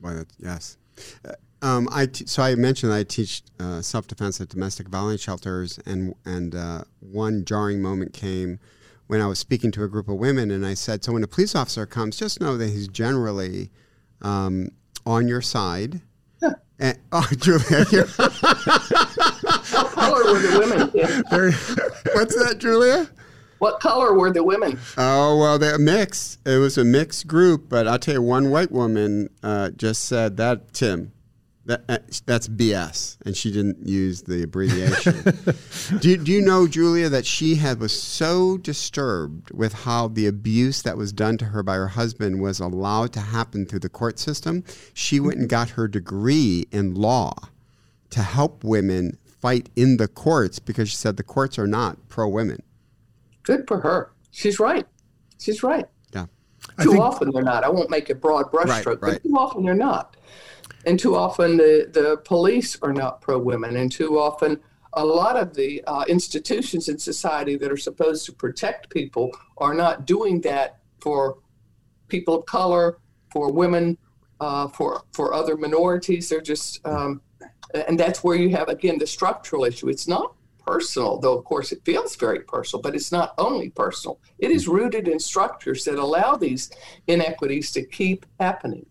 Well, 0.00 0.24
yes. 0.38 0.78
Uh, 1.24 1.34
um, 1.62 1.88
I 1.92 2.06
t- 2.06 2.26
so 2.26 2.42
I 2.42 2.56
mentioned 2.56 2.92
I 2.92 3.04
teach 3.04 3.42
uh, 3.60 3.80
self 3.80 4.08
defense 4.08 4.40
at 4.40 4.48
domestic 4.48 4.88
violence 4.88 5.20
shelters, 5.20 5.78
and 5.86 6.14
and 6.24 6.54
uh, 6.54 6.84
one 6.98 7.44
jarring 7.44 7.80
moment 7.80 8.12
came 8.12 8.58
when 9.06 9.20
I 9.20 9.26
was 9.26 9.38
speaking 9.38 9.70
to 9.72 9.84
a 9.84 9.88
group 9.88 10.08
of 10.08 10.16
women, 10.16 10.50
and 10.50 10.66
I 10.66 10.74
said, 10.74 11.04
"So 11.04 11.12
when 11.12 11.22
a 11.22 11.28
police 11.28 11.54
officer 11.54 11.86
comes, 11.86 12.16
just 12.16 12.40
know 12.40 12.56
that 12.56 12.70
he's 12.70 12.88
generally 12.88 13.70
um, 14.20 14.70
on 15.06 15.28
your 15.28 15.42
side. 15.42 16.00
And, 16.78 16.98
oh, 17.12 17.28
Julia. 17.38 17.64
what 18.16 19.92
color 19.92 20.32
were 20.32 20.38
the 20.40 20.58
women? 20.58 20.90
What's 22.14 22.34
that, 22.36 22.58
Julia? 22.58 23.08
What 23.58 23.80
color 23.80 24.12
were 24.14 24.30
the 24.30 24.42
women? 24.42 24.78
Oh 24.98 25.38
well, 25.38 25.58
they're 25.58 25.78
mixed. 25.78 26.46
It 26.46 26.58
was 26.58 26.76
a 26.76 26.84
mixed 26.84 27.26
group, 27.26 27.68
but 27.68 27.88
I'll 27.88 27.98
tell 27.98 28.14
you, 28.14 28.22
one 28.22 28.50
white 28.50 28.70
woman 28.70 29.30
uh, 29.42 29.70
just 29.70 30.04
said 30.04 30.36
that 30.36 30.74
Tim, 30.74 31.12
that, 31.66 31.84
uh, 31.88 31.98
that's 32.26 32.48
BS, 32.48 33.16
and 33.24 33.36
she 33.36 33.50
didn't 33.50 33.86
use 33.86 34.22
the 34.22 34.42
abbreviation. 34.42 35.22
do, 36.00 36.16
do 36.16 36.32
you 36.32 36.42
know, 36.42 36.68
Julia, 36.68 37.08
that 37.08 37.24
she 37.24 37.54
had 37.54 37.80
was 37.80 37.98
so 37.98 38.58
disturbed 38.58 39.50
with 39.50 39.72
how 39.72 40.08
the 40.08 40.26
abuse 40.26 40.82
that 40.82 40.96
was 40.96 41.12
done 41.12 41.38
to 41.38 41.46
her 41.46 41.62
by 41.62 41.76
her 41.76 41.88
husband 41.88 42.42
was 42.42 42.60
allowed 42.60 43.12
to 43.14 43.20
happen 43.20 43.64
through 43.64 43.78
the 43.80 43.88
court 43.88 44.18
system? 44.18 44.62
She 44.92 45.20
went 45.20 45.38
and 45.38 45.48
got 45.48 45.70
her 45.70 45.88
degree 45.88 46.66
in 46.70 46.94
law 46.94 47.34
to 48.10 48.20
help 48.20 48.62
women 48.62 49.18
fight 49.24 49.70
in 49.74 49.96
the 49.96 50.08
courts 50.08 50.58
because 50.58 50.90
she 50.90 50.96
said 50.96 51.16
the 51.16 51.22
courts 51.22 51.58
are 51.58 51.66
not 51.66 52.08
pro 52.08 52.28
women. 52.28 52.62
Good 53.42 53.66
for 53.66 53.80
her. 53.80 54.12
She's 54.30 54.58
right. 54.58 54.86
She's 55.38 55.62
right. 55.62 55.86
Yeah. 56.12 56.26
Too 56.80 56.90
think, 56.92 57.02
often 57.02 57.30
they're 57.32 57.42
not. 57.42 57.64
I 57.64 57.68
won't 57.68 57.90
make 57.90 58.10
a 58.10 58.14
broad 58.14 58.50
brushstroke, 58.52 58.66
right, 58.66 58.86
right. 58.86 59.00
but 59.00 59.22
too 59.22 59.34
often 59.34 59.64
they're 59.64 59.74
not. 59.74 60.13
And 60.86 60.98
too 60.98 61.14
often 61.14 61.56
the, 61.56 61.88
the 61.90 62.18
police 62.18 62.78
are 62.82 62.92
not 62.92 63.20
pro 63.20 63.38
women, 63.38 63.76
and 63.76 63.90
too 63.90 64.18
often 64.18 64.60
a 64.92 65.04
lot 65.04 65.36
of 65.36 65.54
the 65.54 65.82
uh, 65.86 66.04
institutions 66.08 66.88
in 66.88 66.98
society 66.98 67.56
that 67.56 67.70
are 67.70 67.76
supposed 67.76 68.26
to 68.26 68.32
protect 68.32 68.90
people 68.90 69.30
are 69.58 69.74
not 69.74 70.06
doing 70.06 70.40
that 70.42 70.78
for 71.00 71.38
people 72.08 72.34
of 72.38 72.46
color, 72.46 72.98
for 73.30 73.52
women, 73.52 73.98
uh, 74.40 74.68
for 74.68 75.02
for 75.12 75.34
other 75.34 75.56
minorities. 75.56 76.28
They're 76.28 76.40
just, 76.40 76.86
um, 76.86 77.20
and 77.88 77.98
that's 77.98 78.22
where 78.22 78.36
you 78.36 78.50
have 78.50 78.68
again 78.68 78.98
the 78.98 79.06
structural 79.06 79.64
issue. 79.64 79.88
It's 79.88 80.06
not 80.06 80.34
personal, 80.66 81.18
though 81.18 81.36
of 81.38 81.44
course 81.44 81.72
it 81.72 81.80
feels 81.84 82.16
very 82.16 82.40
personal, 82.40 82.80
but 82.82 82.94
it's 82.94 83.12
not 83.12 83.34
only 83.38 83.70
personal. 83.70 84.18
It 84.38 84.50
is 84.50 84.68
rooted 84.68 85.08
in 85.08 85.18
structures 85.18 85.84
that 85.84 85.98
allow 85.98 86.36
these 86.36 86.70
inequities 87.06 87.72
to 87.72 87.84
keep 87.84 88.24
happening. 88.40 88.86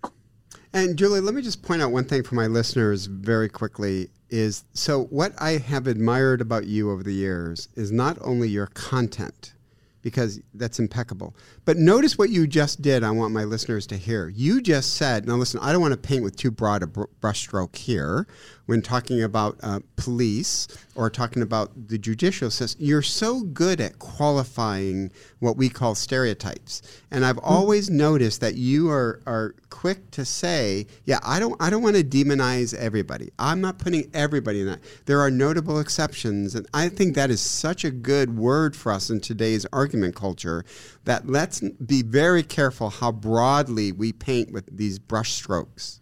And 0.76 0.98
Julie, 0.98 1.20
let 1.20 1.36
me 1.36 1.44
just 1.44 1.62
point 1.62 1.84
out 1.84 1.92
one 1.92 2.06
thing 2.06 2.24
for 2.24 2.34
my 2.34 2.48
listeners 2.48 3.06
very 3.06 3.48
quickly 3.48 4.10
is 4.32 4.64
so 4.74 5.04
what 5.06 5.32
I 5.40 5.52
have 5.52 5.86
admired 5.86 6.42
about 6.42 6.66
you 6.66 6.90
over 6.90 7.04
the 7.04 7.14
years 7.14 7.70
is 7.76 7.92
not 7.92 8.18
only 8.22 8.50
your 8.50 8.66
content 8.68 9.54
because 10.02 10.42
that's 10.56 10.80
impeccable. 10.80 11.36
But 11.64 11.78
notice 11.78 12.18
what 12.18 12.30
you 12.30 12.46
just 12.46 12.82
did. 12.82 13.04
I 13.04 13.12
want 13.12 13.34
my 13.34 13.46
listeners 13.46 13.88
to 13.88 13.98
hear. 13.98 14.28
You 14.28 14.62
just 14.62 14.96
said, 14.96 15.28
now 15.28 15.36
listen, 15.36 15.60
I 15.62 15.72
don't 15.72 15.82
want 15.82 15.94
to 15.94 15.98
paint 15.98 16.24
with 16.24 16.36
too 16.36 16.52
broad 16.52 16.84
a 16.84 16.88
brushstroke 16.88 17.76
here 17.76 18.28
when 18.66 18.82
talking 18.82 19.22
about 19.22 19.58
uh, 19.62 19.80
police 19.96 20.68
or 20.96 21.10
talking 21.10 21.42
about 21.42 21.72
the 21.88 21.98
judicial 21.98 22.50
system. 22.50 22.86
You're 22.86 23.02
so 23.02 23.42
good 23.42 23.82
at 23.82 24.00
qualifying 24.00 25.12
what 25.40 25.58
we 25.58 25.70
call 25.70 25.96
stereotypes. 25.96 26.82
And 27.12 27.26
I've 27.26 27.36
mm-hmm. 27.38 27.54
always 27.54 27.90
noticed 27.90 28.42
that 28.42 28.56
you 28.56 28.90
are, 28.90 29.22
are 29.26 29.56
quick 29.70 30.12
to 30.12 30.24
say, 30.24 30.88
yeah, 31.06 31.20
I 31.24 31.40
don't, 31.40 31.62
I 31.62 31.70
don't 31.70 31.84
want 31.84 31.98
to 31.98 32.04
demonize 32.04 32.74
everybody. 32.74 33.32
I'm 33.38 33.60
not 33.60 33.80
putting 33.80 34.10
everybody 34.14 34.62
in 34.62 34.68
that. 34.68 34.80
There 35.06 35.20
are 35.20 35.32
notable 35.32 35.80
exceptions. 35.80 36.56
And 36.56 36.68
I 36.74 36.90
think 36.90 37.16
that 37.16 37.30
is 37.30 37.42
such 37.42 37.84
a 37.84 37.92
good 37.92 38.38
word 38.38 38.76
for 38.76 38.92
us 38.92 39.10
in 39.10 39.20
today's 39.20 39.66
argument 39.74 40.16
culture 40.16 40.64
that 41.06 41.28
let's 41.28 41.60
be 41.60 42.02
very 42.02 42.44
careful 42.44 42.90
how 42.90 43.12
broadly 43.12 43.92
we 43.92 44.14
paint 44.14 44.52
with 44.52 44.66
these 44.76 45.00
brush 45.00 45.34
strokes. 45.34 46.00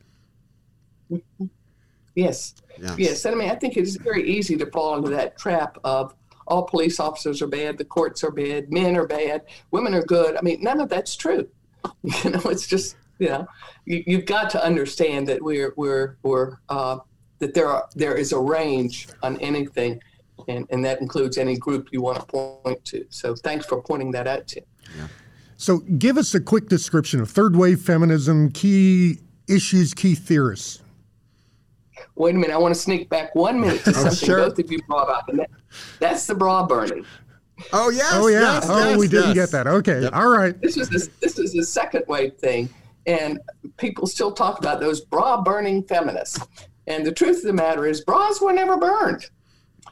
Yes. 2.16 2.56
yes. 2.80 2.96
Yes. 2.98 3.26
And 3.26 3.36
I 3.36 3.38
mean, 3.38 3.50
I 3.50 3.56
think 3.56 3.78
it's 3.78 3.96
very 3.96 4.30
easy 4.30 4.58
to 4.58 4.66
fall 4.68 4.96
into 4.98 5.10
that 5.12 5.38
trap 5.38 5.78
of 5.84 6.14
all 6.48 6.64
police 6.64 7.00
officers 7.00 7.42
are 7.42 7.48
bad, 7.48 7.78
the 7.78 7.86
courts 7.86 8.24
are 8.24 8.32
bad, 8.32 8.72
men 8.72 8.98
are 8.98 9.08
bad, 9.08 9.44
women 9.72 9.94
are 9.94 10.04
good. 10.04 10.36
I 10.36 10.42
mean, 10.42 10.62
none 10.62 10.82
of 10.82 10.90
that's 10.90 11.16
true. 11.16 11.48
You 12.04 12.30
know, 12.30 12.42
it's 12.46 12.68
just, 12.68 12.96
you 13.18 13.30
know, 13.30 13.48
you, 13.86 14.18
have 14.18 14.26
got 14.28 14.52
to 14.52 14.64
understand 14.64 15.28
that 15.30 15.42
we're, 15.42 15.74
we're, 15.78 16.18
we're, 16.22 16.58
uh, 16.70 17.00
that 17.40 17.56
there 17.56 17.68
are, 17.68 17.88
there 17.96 18.16
is 18.16 18.34
a 18.34 18.40
range 18.40 19.08
on 19.24 19.38
anything 19.40 20.00
and, 20.48 20.68
and 20.70 20.84
that 20.86 21.02
includes 21.02 21.38
any 21.38 21.58
group 21.58 21.90
you 21.92 22.02
want 22.02 22.20
to 22.20 22.26
point 22.26 22.84
to. 22.86 23.06
So 23.10 23.36
thanks 23.36 23.66
for 23.66 23.82
pointing 23.82 24.12
that 24.12 24.28
out, 24.28 24.48
Tim. 24.48 24.64
Yeah. 24.98 25.08
So 25.58 25.80
give 25.80 26.18
us 26.18 26.34
a 26.34 26.42
quick 26.42 26.70
description 26.70 27.22
of 27.22 27.30
third 27.30 27.56
wave 27.56 27.82
feminism, 27.82 28.52
key 28.52 29.20
issues, 29.48 29.94
key 29.94 30.16
theorists. 30.16 30.81
Wait 32.22 32.36
a 32.36 32.38
minute, 32.38 32.54
I 32.54 32.58
want 32.60 32.72
to 32.72 32.80
sneak 32.80 33.10
back 33.10 33.34
one 33.34 33.60
minute 33.60 33.84
to 33.84 33.90
oh, 33.90 33.94
something 33.94 34.28
sure. 34.28 34.38
both 34.38 34.60
of 34.60 34.72
you 34.72 34.78
brought 34.88 35.10
up, 35.10 35.28
and 35.30 35.40
that, 35.40 35.50
that's 36.00 36.28
the 36.28 36.36
bra 36.36 36.68
burning. 36.68 37.04
Oh 37.74 37.90
yes. 37.90 38.12
Oh 38.14 38.28
yeah. 38.28 38.42
Yes, 38.42 38.68
oh, 38.70 38.90
yes, 38.90 38.98
we 39.00 39.08
didn't 39.08 39.34
get 39.34 39.50
that. 39.50 39.66
Okay. 39.66 40.02
Yep. 40.02 40.14
All 40.14 40.30
right. 40.30 40.60
This 40.62 40.78
is 40.78 40.90
a, 40.90 41.10
this 41.20 41.40
is 41.40 41.56
a 41.56 41.64
second 41.64 42.04
wave 42.08 42.36
thing, 42.36 42.70
and 43.08 43.40
people 43.78 44.06
still 44.06 44.32
talk 44.32 44.60
about 44.60 44.80
those 44.80 45.02
bra 45.02 45.42
burning 45.42 45.82
feminists. 45.84 46.40
And 46.86 47.04
the 47.04 47.12
truth 47.12 47.38
of 47.38 47.44
the 47.44 47.54
matter 47.54 47.88
is, 47.88 48.02
bras 48.02 48.40
were 48.40 48.54
never 48.54 48.78
burned. 48.78 49.28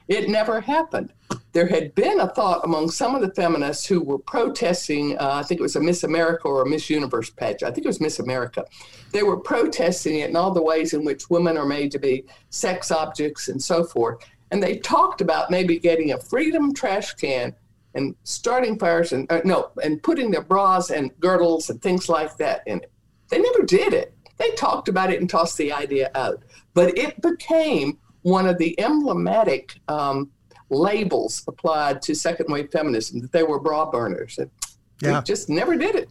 It 0.08 0.30
never 0.30 0.62
happened. 0.62 1.12
There 1.52 1.68
had 1.68 1.96
been 1.96 2.20
a 2.20 2.28
thought 2.28 2.62
among 2.64 2.92
some 2.92 3.16
of 3.16 3.22
the 3.22 3.34
feminists 3.34 3.86
who 3.88 4.02
were 4.02 4.20
protesting, 4.20 5.18
uh, 5.18 5.32
I 5.34 5.44
think 5.44 5.60
it 5.60 5.64
was 5.64 5.76
a 5.76 5.80
Miss 5.80 6.04
America 6.04 6.48
or 6.48 6.62
a 6.62 6.70
Miss 6.70 6.90
Universe 6.90 7.32
pageant. 7.32 7.64
I 7.64 7.74
think 7.74 7.86
it 7.86 7.90
was 7.90 8.00
Miss 8.00 8.20
America. 8.20 8.66
They 9.12 9.24
were 9.24 9.38
protesting 9.38 10.20
it 10.20 10.30
in 10.30 10.36
all 10.36 10.52
the 10.52 10.62
ways 10.62 10.94
in 10.94 11.04
which 11.04 11.30
women 11.30 11.58
are 11.58 11.66
made 11.66 11.92
to 11.92 12.00
be 12.00 12.26
sex 12.52 12.92
objects 12.92 13.48
and 13.48 13.62
so 13.62 13.84
forth. 13.84 14.24
And 14.52 14.62
they 14.62 14.78
talked 14.78 15.22
about 15.22 15.50
maybe 15.50 15.80
getting 15.80 16.12
a 16.12 16.20
freedom 16.20 16.74
trash 16.74 17.14
can 17.14 17.56
and 17.96 18.16
starting 18.24 18.78
fires 18.78 19.12
and 19.12 19.32
uh, 19.32 19.42
no, 19.44 19.72
and 19.84 20.02
putting 20.04 20.30
their 20.30 20.44
bras 20.44 20.92
and 20.92 21.12
girdles 21.20 21.70
and 21.70 21.82
things 21.82 22.10
like 22.10 22.38
that 22.38 22.62
in 22.68 22.80
it. 22.80 22.92
They 23.30 23.40
never 23.40 23.64
did 23.64 23.94
it. 23.94 24.14
They 24.38 24.52
talked 24.52 24.88
about 24.88 25.12
it 25.12 25.20
and 25.20 25.30
tossed 25.30 25.58
the 25.58 25.74
idea 25.74 26.12
out. 26.16 26.44
But 26.74 26.98
it 26.98 27.22
became 27.22 27.98
one 28.22 28.48
of 28.48 28.58
the 28.58 28.80
emblematic 28.80 29.80
um, 29.88 30.30
labels 30.70 31.44
applied 31.48 32.02
to 32.04 32.16
second 32.16 32.52
wave 32.52 32.72
feminism 32.72 33.20
that 33.22 33.32
they 33.32 33.44
were 33.44 33.60
bra 33.60 33.90
burners. 33.90 34.40
Yeah. 35.02 35.22
just 35.22 35.50
never 35.50 35.76
did 35.76 35.96
it. 35.96 36.10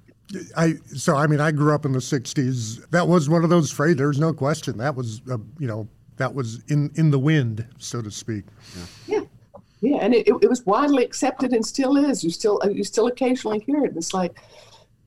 I 0.56 0.74
so 0.94 1.16
I 1.16 1.26
mean 1.26 1.40
I 1.40 1.50
grew 1.50 1.74
up 1.74 1.84
in 1.84 1.92
the 1.92 2.00
'60s. 2.00 2.88
That 2.90 3.08
was 3.08 3.28
one 3.28 3.44
of 3.44 3.50
those 3.50 3.70
phrases. 3.70 3.96
There's 3.96 4.18
no 4.18 4.32
question. 4.32 4.76
That 4.78 4.94
was 4.94 5.22
a, 5.30 5.38
you 5.58 5.66
know 5.66 5.88
that 6.16 6.34
was 6.34 6.62
in 6.68 6.90
in 6.96 7.10
the 7.10 7.18
wind, 7.18 7.66
so 7.78 8.02
to 8.02 8.10
speak. 8.10 8.44
Yeah, 8.76 9.20
yeah, 9.20 9.24
yeah. 9.80 9.96
and 10.02 10.14
it, 10.14 10.28
it 10.28 10.48
was 10.48 10.66
widely 10.66 11.04
accepted 11.04 11.52
and 11.54 11.64
still 11.64 11.96
is. 11.96 12.22
You 12.22 12.30
still 12.30 12.60
you 12.70 12.84
still 12.84 13.06
occasionally 13.06 13.60
hear 13.60 13.84
it. 13.86 13.92
It's 13.96 14.12
like, 14.12 14.38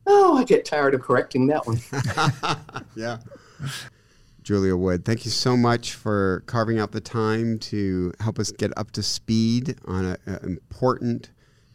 oh, 0.08 0.38
I 0.38 0.44
get 0.44 0.66
tired 0.66 0.96
of 0.96 1.02
correcting 1.02 1.46
that 1.48 1.68
one. 1.68 1.80
yeah. 2.96 3.20
Julia 4.44 4.76
Wood, 4.76 5.06
thank 5.06 5.26
you 5.26 5.32
so 5.32 5.56
much 5.56 5.94
for 5.94 6.44
carving 6.48 6.80
out 6.80 6.92
the 6.92 7.02
time 7.02 7.60
to 7.60 8.14
help 8.20 8.40
us 8.40 8.52
get 8.52 8.76
up 8.78 8.92
to 8.92 9.04
speed 9.04 9.78
on 9.86 10.18
an 10.26 10.40
important 10.44 11.30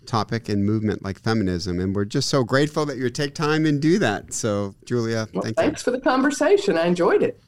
topic 0.06 0.48
and 0.48 0.64
movement 0.64 1.02
like 1.02 1.20
feminism. 1.20 1.80
And 1.80 1.94
we're 1.94 2.04
just 2.04 2.28
so 2.28 2.44
grateful 2.44 2.86
that 2.86 2.96
you 2.96 3.10
take 3.10 3.34
time 3.34 3.66
and 3.66 3.80
do 3.80 3.98
that. 3.98 4.32
So, 4.32 4.74
Julia, 4.84 5.28
well, 5.32 5.42
thank 5.42 5.56
thanks 5.56 5.80
you. 5.80 5.84
for 5.84 5.90
the 5.96 6.00
conversation. 6.00 6.76
I 6.76 6.86
enjoyed 6.86 7.22
it. 7.22 7.40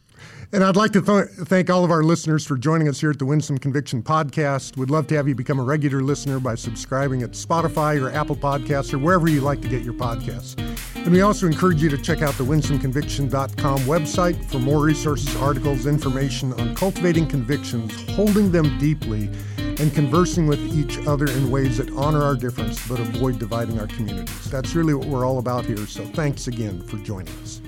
And 0.51 0.65
I'd 0.65 0.77
like 0.77 0.93
to 0.93 1.03
th- 1.03 1.27
thank 1.47 1.69
all 1.69 1.85
of 1.85 1.91
our 1.91 2.03
listeners 2.03 2.47
for 2.47 2.57
joining 2.57 2.89
us 2.89 2.99
here 2.99 3.11
at 3.11 3.19
the 3.19 3.27
Winsome 3.27 3.59
Conviction 3.59 4.03
Podcast. 4.03 4.79
We'd 4.79 4.89
love 4.89 5.07
to 5.09 5.15
have 5.15 5.29
you 5.29 5.35
become 5.35 5.61
a 5.61 5.63
regular 5.63 6.01
listener 6.01 6.41
by 6.41 6.55
subscribing 6.55 7.23
at 7.23 7.33
Spotify 7.33 8.01
or 8.01 8.11
Apple 8.11 8.35
Podcasts 8.35 8.95
or 8.95 8.99
wherever 8.99 9.29
you 9.29 9.43
like 9.43 9.61
to 9.61 9.69
get 9.69 9.83
your 9.83 9.93
podcasts. 9.93 10.59
And 10.97 11.13
we 11.13 11.21
also 11.21 11.47
encourage 11.47 11.83
you 11.83 11.91
to 11.91 11.99
check 11.99 12.23
out 12.23 12.33
the 12.35 12.45
winsomeconviction.com 12.45 13.81
website 13.81 14.43
for 14.47 14.59
more 14.59 14.83
resources, 14.83 15.37
articles, 15.37 15.85
information 15.85 16.55
on 16.55 16.75
cultivating 16.75 17.27
convictions, 17.27 18.09
holding 18.13 18.51
them 18.51 18.79
deeply, 18.79 19.29
and 19.59 19.93
conversing 19.93 20.47
with 20.47 20.61
each 20.75 20.97
other 21.07 21.31
in 21.31 21.51
ways 21.51 21.77
that 21.77 21.91
honor 21.91 22.23
our 22.23 22.35
difference 22.35 22.89
but 22.89 22.99
avoid 22.99 23.39
dividing 23.39 23.79
our 23.79 23.87
communities. 23.87 24.51
That's 24.51 24.75
really 24.75 24.95
what 24.95 25.09
we're 25.09 25.27
all 25.27 25.41
about 25.41 25.67
here. 25.67 25.87
So 25.87 26.07
thanks 26.07 26.47
again 26.47 26.81
for 26.81 26.97
joining 26.99 27.35
us. 27.43 27.61